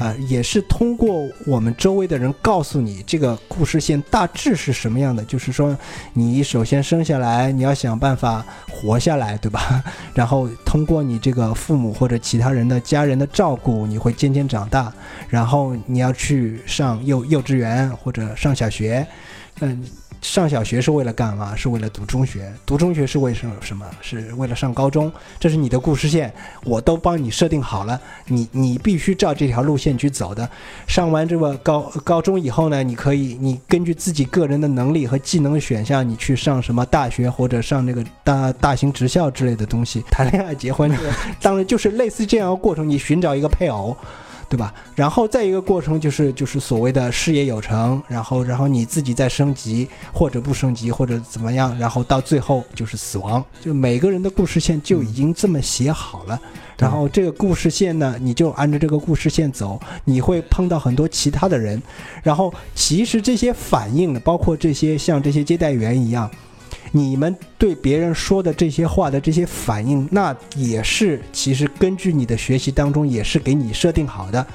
[0.00, 1.09] 啊、也是通过
[1.49, 5.24] 我们周围的人告诉你这个故事线大致是什么样的。
[5.24, 5.74] 就是说，
[6.12, 9.82] 你首先生下来，你要想办法活下来，对吧？
[10.12, 14.92] 然后通过你这个父母或者其他人的家人的照顾，你会渐渐长大。
[15.30, 19.07] 然后你要去上幼幼稚园或者上小学，
[19.61, 19.82] 嗯。
[20.21, 21.55] 上小学是为了干嘛？
[21.55, 22.53] 是为了读中学。
[22.66, 23.87] 读中学是为什什么？
[24.01, 25.11] 是为了上高中。
[25.39, 26.33] 这是你的故事线，
[26.64, 28.01] 我都帮你设定好了。
[28.27, 30.49] 你你必须照这条路线去走的。
[30.87, 40.91] 上完这个高高中以后呢，你可以你根据自己个人的能力和技能选项，你去上什么大学或者上那个大大型职校之类的东西，谈恋爱、结婚，
[41.41, 42.89] 当然就是类似这样的过程。
[42.89, 43.97] 你寻找一个配偶。
[44.49, 44.72] 对吧？
[44.94, 53.44] 然后再一个过程就是就是所谓的事业有成，然后然后你自己再升级或者不升级或者怎么样，然后到最后就是死亡。
[53.61, 56.40] 就每个人的故事线就已经这么写好了。
[56.78, 61.82] 然后这个故事线呢，你就按照这个故事线走，你会碰到很多其他的人，
[62.22, 66.30] 然后其实这些反应呢，包括这些像这些接待员一样，
[66.93, 74.47] 你们对别人说的这些话的这些反应，那也是其实根据你的学习当中也是给你设定好的。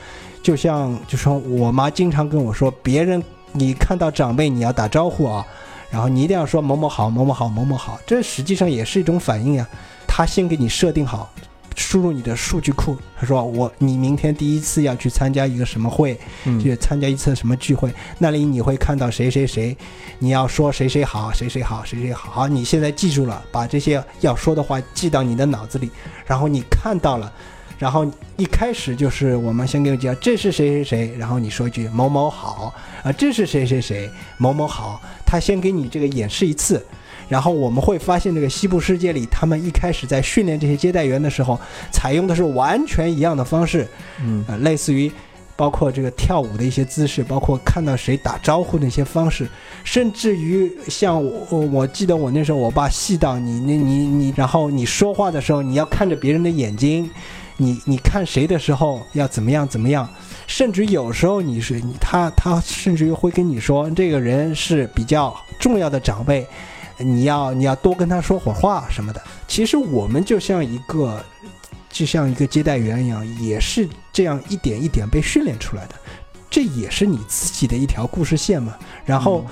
[0.42, 5.46] 就像就说我妈经常跟我说，别人你看到长辈你要打招呼啊，
[5.90, 9.68] 然后你一定要说某某好，某某好，某某好，这实际上也是一种反应呀。
[10.08, 11.32] 他先给你设定好。
[11.76, 19.76] 输入你的数据库，他说我你明天第一次要去参加一个什么会，嗯去参加一次什么聚会，那里你会看到谁谁谁，
[20.20, 22.32] 你要说谁谁好，谁谁好，谁谁好。
[22.32, 25.90] 好，你现在记住了，把这些要说的话记到你的脑子里，
[26.26, 27.32] 然后你看到了，
[27.78, 28.06] 然后
[28.38, 36.84] 一开始就是我们先给你讲这是谁谁谁，然后你说一句某某好啊，这是谁谁谁某某好，他先给你这个演示一次。
[37.34, 41.60] 然后我们会发现，这个西部世界里，他们一开始在训练这些接待员的时候，
[41.92, 43.88] 采用的是完全一样的方式，
[44.24, 45.12] 嗯呃，类似于
[45.56, 49.50] 包括这个跳舞的一些姿势，包括看到谁打招呼的一些方式，
[49.84, 57.10] 甚至于像我，我我记得我那时候我爸细到你你你你，然后你说话的时候，你要看着别人的眼睛，
[57.58, 60.08] 你你看谁的时候要怎么样怎么样，
[60.46, 66.46] 甚至有时候你是你他他甚至于会跟你说，这个人是比较重要的长辈。
[67.04, 69.22] 你要你要多跟他说会儿话什么的。
[69.48, 71.24] 其实我们就像一个，
[71.90, 75.96] 就像一个接待员一样，也是这样一点一点被训练出来的。
[76.50, 78.76] 这也是你自己的一条故事线嘛。
[79.06, 79.46] 然后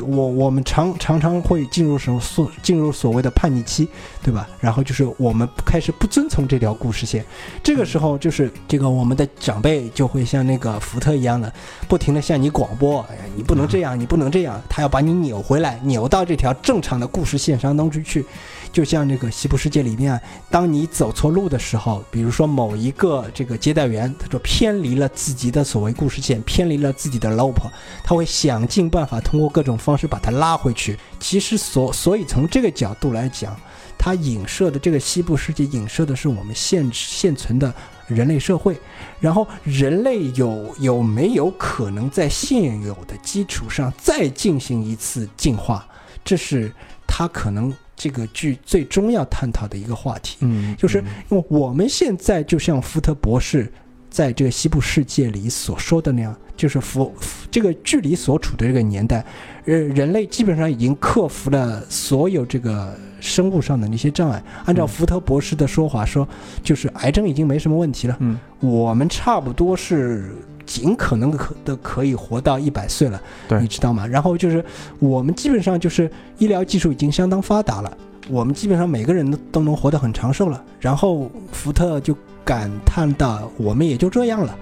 [0.00, 3.88] 我我们常常常会进入什么所进入所谓的叛逆期，
[4.22, 4.48] 对吧？
[4.60, 7.24] 然后就是我们开始不遵从这条故事线，
[7.62, 11.52] 这个时候就是这个我们的长辈就会像那个福特一样的，
[11.88, 18.24] 不停的向你广播，哎呀，你不能这样，你不能这样，他要把你扭回来，扭到这条正常的故事线上当中去。
[18.72, 27.56] 就像这个西部世界里面，当你走错路的时候，比如说某一个这个接待员，他说偏离了自己的所谓故事线，偏离了自己的 loop，
[28.04, 30.98] 他会想尽办法通过各种方式把它拉回去。
[31.18, 33.56] 其实所所以从这个角度来讲，
[33.98, 37.74] 它影射的这个西部世界影射的是我们现现存的
[38.06, 38.78] 人类社会，
[39.18, 45.86] 然后人类有有没有可能在现有的基础上再进行一次进化？
[46.24, 46.72] 这是
[47.06, 50.38] 他可能这个剧最终要探讨的一个话题。
[50.40, 53.70] 嗯，就是因为我们现在就像福特博士
[54.08, 57.14] 在这个西部世界里所说的那样，就是福
[57.50, 59.22] 这个距离所处的这个年代，
[59.66, 64.42] 呃，人类基本上已经克服了所有这个生物上的那些障碍。
[64.64, 66.26] 按照嗯福特博士的说法说，
[66.62, 70.34] 就是癌症已经没什么问题了，嗯我们差不多是
[70.70, 74.06] 尽可能可的可以活到一百岁了，对你知道吗？
[74.06, 74.64] 然后就是
[75.00, 76.08] 我们基本上就是
[76.38, 77.92] 医疗技术已经相当发达了，
[78.28, 80.62] 我们基本上每个人都都能活得很长寿了。
[80.78, 84.56] 然后福特就感叹到：“我们也就这样了，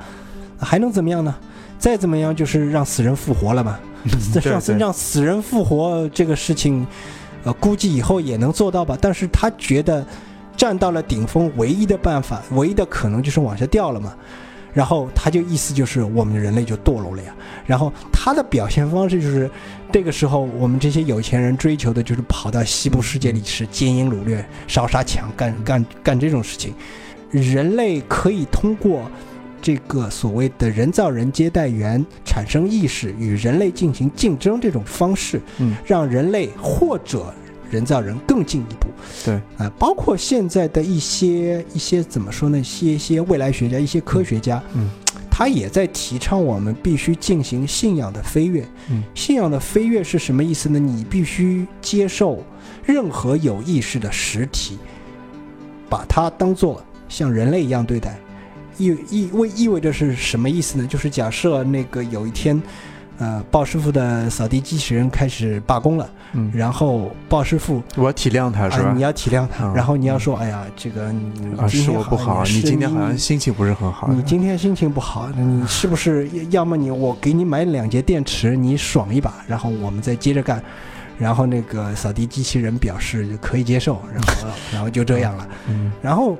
[0.59, 1.35] 还能怎么样呢？
[1.79, 3.79] 再怎么样就是让死人复活了嘛。
[4.33, 6.87] 这让让死人复活这个事情，
[7.45, 8.97] 呃，估计以后也能做到吧。
[8.99, 10.03] 但是他觉得
[10.57, 14.15] 站到了顶峰，唯一的办法，唯一的可能就是往下掉了嘛。
[14.73, 17.35] 然后他就意思就是我们人类就堕落了呀。
[17.66, 19.51] 然后他的表现方式就是，
[19.93, 26.75] 这个时候我们这些有钱人追求的就是跑到西部世界里是奸淫掳掠、烧杀抢干干干这种事情。
[27.31, 29.03] 人类可以通过
[29.61, 37.35] 这个所谓的人造人接待员产生意识，与人类进行竞争这种方式，嗯，让人类或者
[37.71, 38.87] 人造人更进一步。
[39.25, 42.59] 对，啊、包括现在的一些一些怎么说呢？
[42.59, 44.89] 一些一些未来学家、一些科学家，嗯，
[45.31, 48.66] 他也在提倡我们必须进行信仰的飞跃。
[48.91, 50.79] 嗯，信仰的飞跃是什么意思呢？
[50.79, 52.43] 你必须接受
[52.85, 54.79] 任何有意识的实体，
[55.89, 58.19] 把它当做像人类一样对待。
[58.79, 60.87] 意意味意味着是什么意思呢？
[60.87, 62.62] 就是假设那个有一天，
[63.19, 69.03] 呃，鲍师傅的扫地机器人开始罢工了，嗯，然后鲍师傅我体谅他是吧啊，你？
[69.03, 71.12] 要体谅他，嗯然后你要说，哎呀，这个
[71.69, 74.09] 是我不好，你今天好像心情不是很好。
[74.12, 80.62] 你今天心情不好，你是不是要么你我给你买两节电池，你爽一把，然后我们再接着干。
[81.19, 85.49] 然后那个扫地机器人表示可以接受，然后然后就这样了。
[85.69, 86.39] 嗯然后，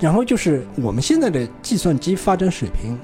[0.00, 2.98] 然后就是我们现在的计算机发展水平，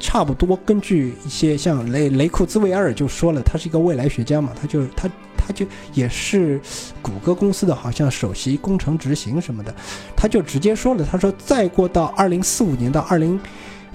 [0.00, 6.60] 差不多根据一些像雷雷库兹韦尔就说了，他是一个未来学家嘛，他就他他就也是
[7.02, 9.74] 谷歌公司的好像首席工程执行什么的，
[10.16, 13.38] 他就直接说了，他说再过到二零四五年到二零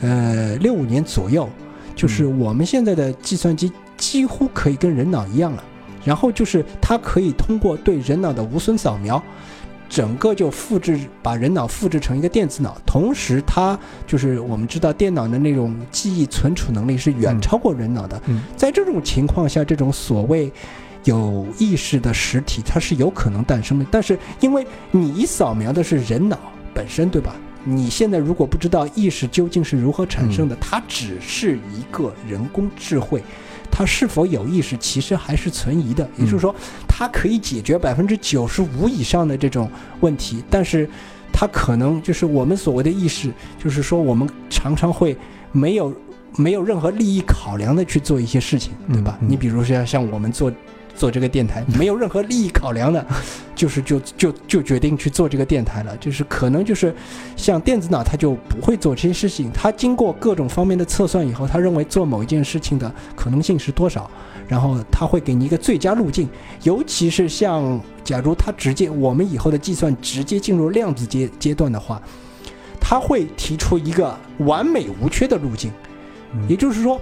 [0.02, 1.50] 呃六五年左右，
[1.96, 5.64] 就是我们现在的计算机几乎可以跟人脑一样了。
[6.06, 9.24] 然后就是它可以通过对人脑的无损扫描，
[9.94, 13.78] 整个就复制把人脑复制成一个电子脑，同时它
[14.08, 18.20] 就是我们知道电脑的那种记忆存储能力是远嗯超过人脑的。
[18.26, 20.52] 嗯在这种情况下，这种所谓
[21.04, 23.86] 有意识的实体，它是有可能诞生的。
[23.92, 26.40] 但是因为你扫描的是人脑
[26.74, 27.36] 本身，对吧？
[27.64, 33.24] 你现在如果不知道意识究竟是如何产生的，它只是一个人工智慧。
[33.76, 36.08] 它是否有意识，其实还是存疑的。
[36.16, 36.54] 也就是说，
[36.88, 39.68] 它可以解决百分之九十五以上的这种
[40.02, 40.88] 问题，但是
[41.32, 45.18] 它可能就是我们所谓的意识，就是说我们常常会
[45.52, 45.92] 没有
[46.36, 49.18] 没有任何利益考量的去做一些事情，对吧？
[49.22, 50.52] 嗯嗯你比如说像我们做
[50.96, 53.06] 做这个电台， 没有任何利益考量的，
[53.56, 56.94] 就是就就就决定去做这个电台了，就是可能就是
[57.36, 59.52] 像电子脑，他就不会做这些事情。
[59.52, 64.10] 他经过各种方面的测算以后，他认为做某一件事情的可能性是多少，
[64.48, 66.30] 然后他会给你一个最佳路径。
[66.64, 72.02] 尤其是像假如他直接我们以后的计算直接进入量子阶阶段的话，
[72.80, 75.72] 他会提出一个完美无缺的路径，
[76.34, 77.00] 嗯也就是说。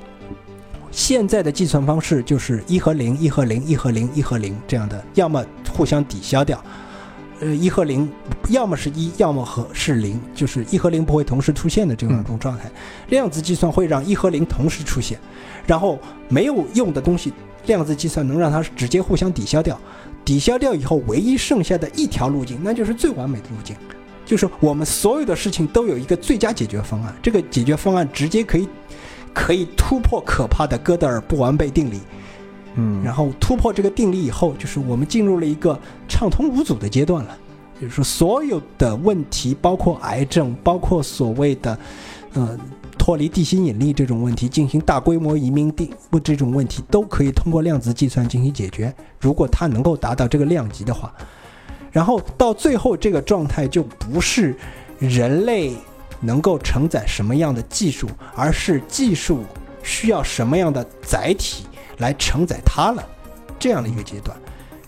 [0.91, 6.61] 现在的计算方式就是一和零，一和零，一和零，一和零这样的，要么互相抵消掉，
[7.39, 8.11] 呃，一和零
[8.49, 12.69] 要么是一，要么和是零，就是一和零不会同时出现的这种状态。
[13.07, 15.17] 量子计算会让一和零同时出现，
[15.65, 17.31] 然后没有用的东西，
[17.67, 19.79] 量子计算能让它直接互相抵消掉，
[20.25, 23.75] 抵消掉以后，唯一剩下的一条路径，那就是最完美的路径。
[24.25, 28.67] 就是我们所有的事情都有一个最佳解决方案，这个解决方案直接可以
[29.33, 31.99] 可以突破可怕的哥德尔不完备定理，
[32.75, 37.37] 嗯，然后突破这个定理以后，就是我们进入了一个畅通无阻的阶段了。
[37.79, 41.75] 也就是说，所有的问题，包括癌症，包括所谓的，
[42.33, 42.55] 呃，
[42.95, 48.93] 脱离地心引力这种问题，进行大规模移民定不这种问题，都可以通过量子计算进行解决。
[49.19, 51.11] 如果它能够达到这个量级的话，
[51.91, 54.55] 然后到最后这个状态就不是
[54.99, 55.73] 人类
[56.21, 59.43] 能够承载什么样的技术，而是技术
[59.83, 61.65] 需要什么样的载体
[61.97, 63.03] 来承载它了，
[63.59, 64.37] 这样的一个阶段。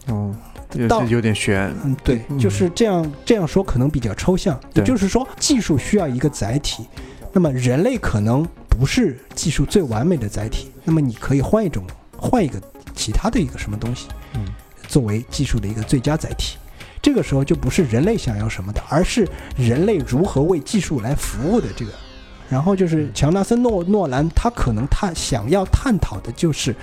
[0.08, 0.34] 哦，
[0.74, 1.74] 有到有点悬。
[1.84, 6.86] 嗯，对，就是这样这样说可能比较抽象，也对就是说，技术需要一个载体，
[7.32, 11.84] 那么人类可能不是技术最完美的载体，那么你可以换一种
[12.18, 12.62] 换一个
[12.94, 14.46] 其他的一个什么东西，嗯，
[14.88, 16.58] 作为技术的一个最佳载体。
[17.04, 21.91] 这个时候就不是人类想要什么的，而是人类如何为技术来服务的这个。
[22.49, 26.76] 然后就是乔纳森诺诺兰，他可能他想要探讨的就是，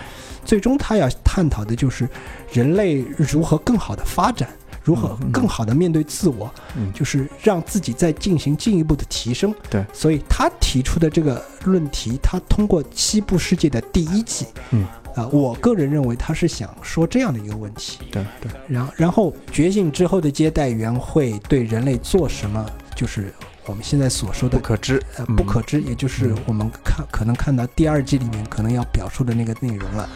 [0.45, 2.09] 最终他要探讨的就是
[2.53, 4.49] 人类如何更好的发展，
[4.83, 9.55] 如何更好的面对自我，嗯就是让自己再进行进一步的提升。
[9.68, 14.85] 对所以他提出的这个论题，他通过西部世界的第一季，嗯，
[15.15, 17.99] 啊、我个人认为他是想说这样的一个问题。
[18.11, 22.65] 对对，然后，然后觉醒之后的接待员会对人类做什么？
[22.95, 23.33] 就是
[23.67, 30.09] 我们现在所说的不可知，呃嗯不可知，也就是嗯我们看可能看到第二季里面可能要表述的那个内容了。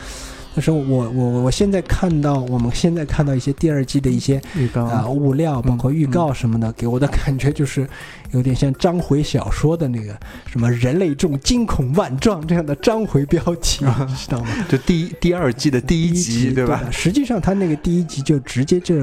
[0.54, 7.88] 但是我我我现在看到，我们现在看到一些第二季的一些预告啊、物料，包括预告什么的，给我的感觉就是
[8.30, 13.84] 有点像章回小说的那个什么人类众惊恐万状这样的章回标题，
[14.16, 14.46] 知道吗？
[14.68, 16.84] 就第一第二季的第一集，对吧？
[16.92, 18.94] 实际上，他那个第一集就直接就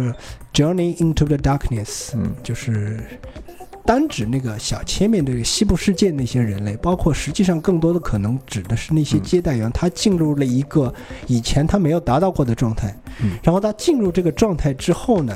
[0.54, 3.00] Journey into the Darkness，嗯就是
[3.86, 10.94] 单指那个小切面对西部世界那些人类，包括实际上更多的可能指的是那些接待员，他进入了一个
[11.28, 15.36] 以前他没有达到过的状态，嗯然后他进入这个状态之后呢，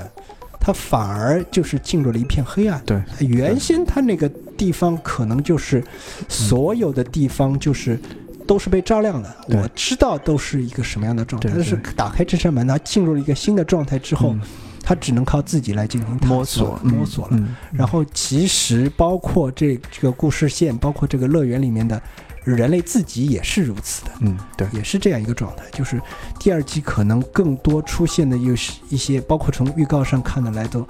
[0.59, 2.81] 他反而就是进入了一片黑暗。
[2.85, 5.83] 对，原先他那个地方可能就是
[6.29, 7.99] 所有的地方就是。
[8.47, 11.49] 都是被照亮的，我知道都是一个什么样的状态。
[11.51, 14.41] 但是打开这扇门，他进入了一个新的状态之后，嗯
[14.85, 17.37] 他只能靠自己来进行探摸索摸索了。
[17.37, 21.99] 嗯，然后其实包括这这个故事线，包括这个乐园里面的
[22.43, 25.63] 人类自己也是如此的，嗯，对，也是这样一个状态。
[25.71, 25.99] 就是
[26.39, 30.87] 第二季可能更多出现的又是一些，包括从预告上看的来都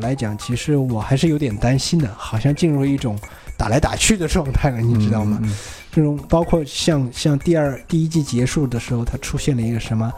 [0.00, 3.18] 来讲，其实我还是有点担心的，好像进入一种
[3.56, 5.38] 打来打去的状态了，你知道吗？
[5.40, 5.48] 嗯？
[5.48, 5.56] 嗯
[5.94, 10.12] 这种包括像像第二第一季结束的时候，它出现了一个什么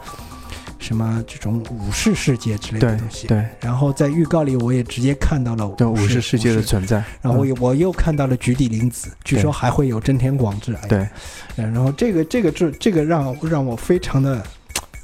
[0.79, 3.27] 什么这种武士世界之类的东西。
[3.27, 10.75] 对，然后在预告里我也直接看到了对，武士世界的存在，然后我嗯又我又看到了菊地凛子，据说还会有真田广志。
[10.87, 11.07] 对，
[11.57, 14.41] 嗯然后这个这个这这个让让我非常的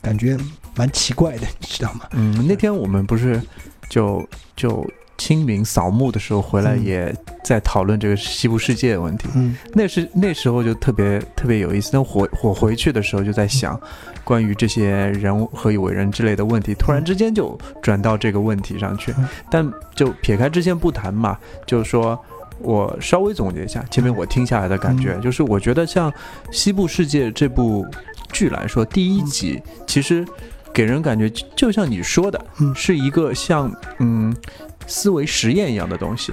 [0.01, 0.37] 感觉
[0.75, 2.01] 蛮奇怪的， 你知道吗？
[2.11, 3.41] 嗯，那天我们不是
[3.89, 4.85] 就就
[5.17, 9.27] 清明扫墓的时候回来，嗯也在讨论这个西部世界的问题。
[9.35, 11.91] 嗯那是那时候就特别特别有意思。
[11.93, 13.79] 那我我回去的时候就在想，
[14.23, 19.27] 关于这些人物何以为人之类的问题，突然之间就转到这个问题上去嗯。
[19.49, 22.17] 但就撇开之前不谈嘛，就是说。
[22.59, 26.09] 我稍微总结一下前面我听下来的感觉，嗯就是我觉得像
[26.49, 27.85] 《西部世界》这部
[28.31, 30.25] 剧来说，第一集其实
[30.71, 33.69] 给人感觉就就像你说的，嗯是一个像
[33.99, 34.33] 嗯
[34.87, 36.31] 思维实验一样的东西。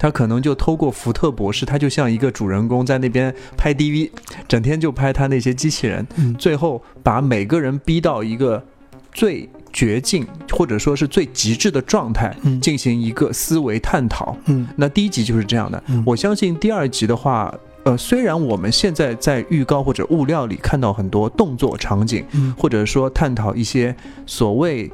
[0.00, 4.10] 他可能就透过福特博士，他就像一个主人公在那边拍 DV，
[4.48, 8.64] 整天就拍他那些机器人，嗯最后把每个人逼到一个
[9.12, 14.34] 最绝境或者说是最极致的状态，嗯进行一个思维探讨。
[14.46, 17.54] 嗯那第一集就是这样的，嗯我相信第二集的话。
[17.82, 23.96] 呃，虽然我们现在在预告或者物料里看到很多动作场景，嗯或者说探讨一些
[24.26, 24.90] 所谓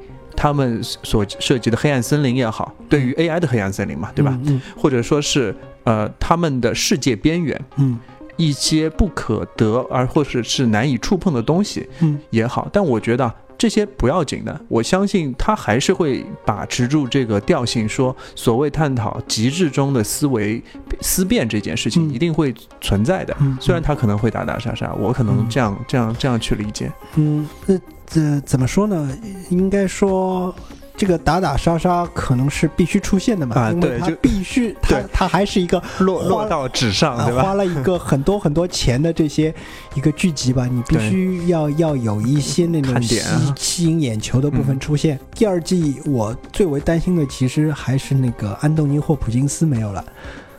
[0.46, 4.38] 他们所涉及的黑暗森林也好，对于 AI 的黑暗森林嘛，对吧？？
[4.46, 7.98] 嗯或者说是呃他们的世界边缘嗯
[8.36, 20.62] 一些不可得而或者是难以触碰的东西嗯也好，但我觉得啊这些不要紧的，我相信他还是会把持住这个调性，说所谓探讨极致中的思维
[21.00, 23.36] 思辨这件事情嗯一定会存在的。
[23.40, 26.92] 嗯，虽然他可能会打打杀杀，我可能嗯这样、这样这样去理解。
[27.14, 29.16] 嗯，那这怎么说呢？
[29.50, 30.54] 应该说。
[30.96, 37.42] 这个打打杀杀可能是必须出现的嘛，因为它必须，它对它还是一个花落落到纸上，对吧？
[37.42, 39.54] 啊花了一个很多很多钱的这些
[39.94, 45.18] 一个剧集吧，你必须要要有一些那种吸啊吸引眼球的部分嗯出现。
[45.34, 50.04] 第二季我最为担心的其实还是那个安东尼霍普金斯没有了，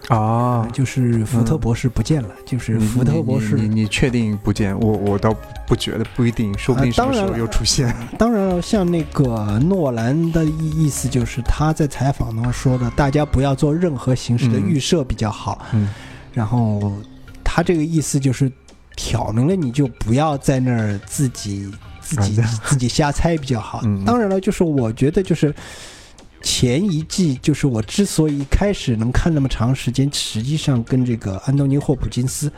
[0.07, 4.77] 啊，就是福特博士不见了，就是福特博士你你确定不见？
[4.79, 5.35] 我我倒
[5.67, 7.93] 不觉得，不一定，说不定什么时候又出现。
[8.17, 15.65] 当然了，像那个诺兰的意意思就是他在采访中说的，大家不要做任何形式的嗯预设比较好。
[15.73, 15.89] 嗯
[16.33, 16.93] 然后
[17.43, 18.49] 他这个意思就是
[18.95, 23.81] 挑明了，你就不要在那儿自己自己、啊自己瞎猜比较好。
[23.83, 25.53] 嗯当然了，就是我觉得就是。
[26.41, 32.51] 前一季就是我之所以开始能看那么长时间，实际上跟这个安东尼霍普金斯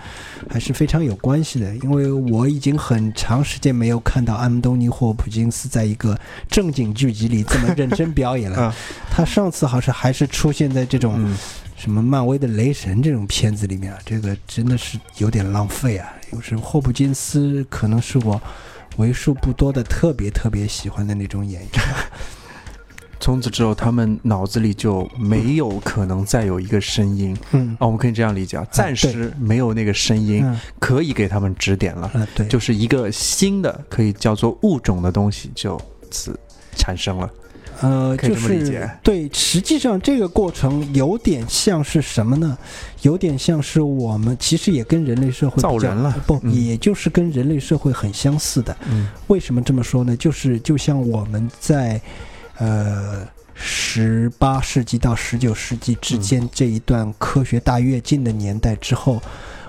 [0.50, 6.20] 还是非常有关系的，因为我已经很长时间没有看到安东尼霍普金斯在一个
[6.50, 8.60] 正经剧集里这么认真表演了。
[8.60, 8.76] 啊
[9.10, 11.38] 他上次好像还是出现在这种嗯
[11.76, 16.14] 什么漫威的雷神这种片子里面啊，这个真的是有点浪费啊。
[16.32, 18.40] 有时候霍普金斯可能是我
[18.98, 21.70] 为数不多的特别特别喜欢的那种演员。
[23.20, 36.38] 从此之后，他们脑子里就没有可能再有一个声音嗯啊，我们可以这样理解啊，暂时没有那个声音嗯可以给他们指点了，啊对，就是一个新的可以叫做物种的东西就此
[36.76, 37.30] 产生了。
[37.82, 42.58] 呃，可以就这么理解是对，实际上这个过程有点像是什么呢？
[43.04, 48.76] 有点像是我们其实也跟人类社会造人了不，嗯也就是跟人类社会很相似的。
[48.92, 50.14] 嗯为什么这么说呢？
[50.18, 52.02] 就是就像我们在
[52.60, 59.22] 呃十八世纪到十九世纪之间这一段科学大跃进的年代之后，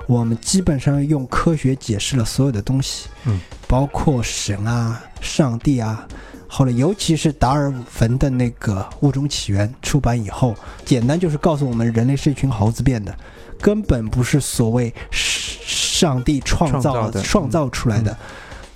[0.06, 6.06] 我们基本上用科学解释了所有的东西，嗯，包括神啊、上帝啊。
[6.52, 10.52] 后来，尤其是达尔文的那个《物种起源》出版以后，
[10.84, 13.16] 简单就是告诉我们，人类是一群猴子变的，
[13.60, 18.16] 根本不是所谓上帝创造创造的创造出来的。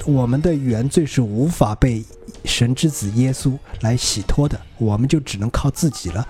[0.07, 2.05] 我们的原罪是无法被
[2.45, 6.27] 神之子耶稣来洗脱的，我们就只能靠自己了。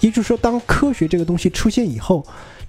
[0.00, 2.24] 也就是说，当科学这个东西出现以后，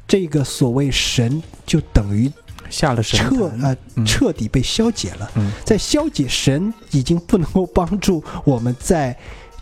[0.08, 2.32] 这个所谓神就等于
[2.70, 5.30] 下了神彻呃嗯彻底被消解了。
[5.36, 9.18] 嗯在消解神已经不能够帮助我们再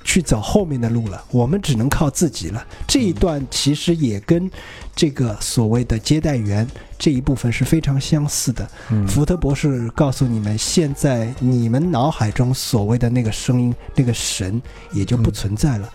[0.05, 2.65] 去走后面的路了，我们只能靠自己了。
[2.87, 4.49] 这一段其实也跟
[4.95, 6.65] 这个所谓的接待员
[6.97, 8.69] 这一部分是非常相似的。
[8.91, 14.61] 嗯福特博士告诉你们，现在你们脑海中所谓的那个声音、那个神
[14.93, 15.89] 也就不存在了。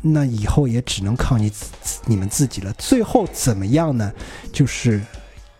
[0.00, 2.72] 那以后也只能靠你自你们自己了。
[2.78, 4.10] 最后怎么样呢？
[4.52, 5.02] 就是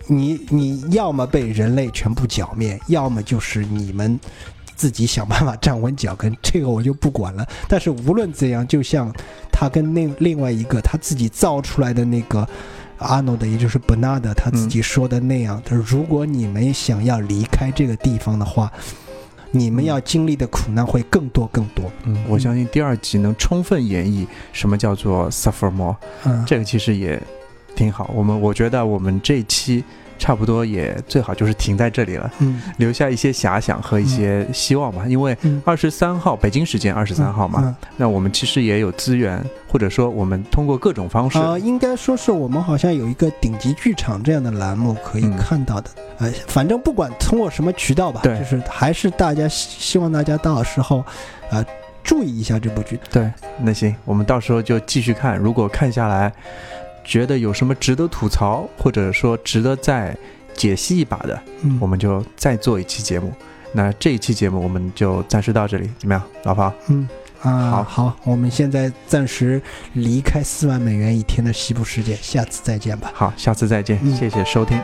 [0.07, 4.19] 你你要么被人类全部剿灭，要么就是你们
[4.81, 6.35] 自己想办法站稳脚跟。
[6.41, 7.47] 这个我就不管了。
[7.69, 9.13] 但是无论怎样，就像
[9.53, 12.49] 他跟另另外一个他自己造出来的那个。
[13.01, 18.71] 阿诺德，也就是伯纳德他自己说的那样，他说：“如果你们想要离开这个地方的话，
[19.53, 21.91] 你们要经历的苦难会更多更多。
[22.05, 27.19] 嗯，我相信第二集能充分演绎什么叫做 suffer more，嗯，这个其实也
[27.75, 28.11] 挺好。
[28.15, 29.83] 我们我觉得我们这一期
[30.21, 35.05] 差不多也最好就是停在这里了，嗯留下一些遐想和一些希望吧。
[35.09, 45.91] 因为嗯，二十三号北京时间二十三号嘛，嗯那我们其实也有资源，或者说我们通过各种方式，啊、应该说是我们好像有一个顶级剧场这样的栏目可以嗯看到的。
[46.19, 50.99] 呃，反正不管通过什么渠道吧，对就是还是大家希希望大家到时候，
[51.51, 51.65] 啊、
[52.05, 53.01] 注意一下这部剧。
[53.11, 55.39] 对，那行，我们到时候就继续看。
[55.39, 56.31] 如果看下来，
[57.05, 60.17] 觉得有什么值得吐槽，或者说值得再
[60.55, 63.33] 解析一把的，嗯，我们就再做一期节目。
[63.73, 66.73] 那这一期节目我们就暂时到这里，怎么样，老方？
[66.89, 67.09] 嗯
[67.43, 69.63] 啊，好好，我们现在暂时
[69.95, 73.11] 离开四万美元一天的西部世界，下次再见吧。
[73.15, 74.79] 好，下次再见，嗯谢谢收听。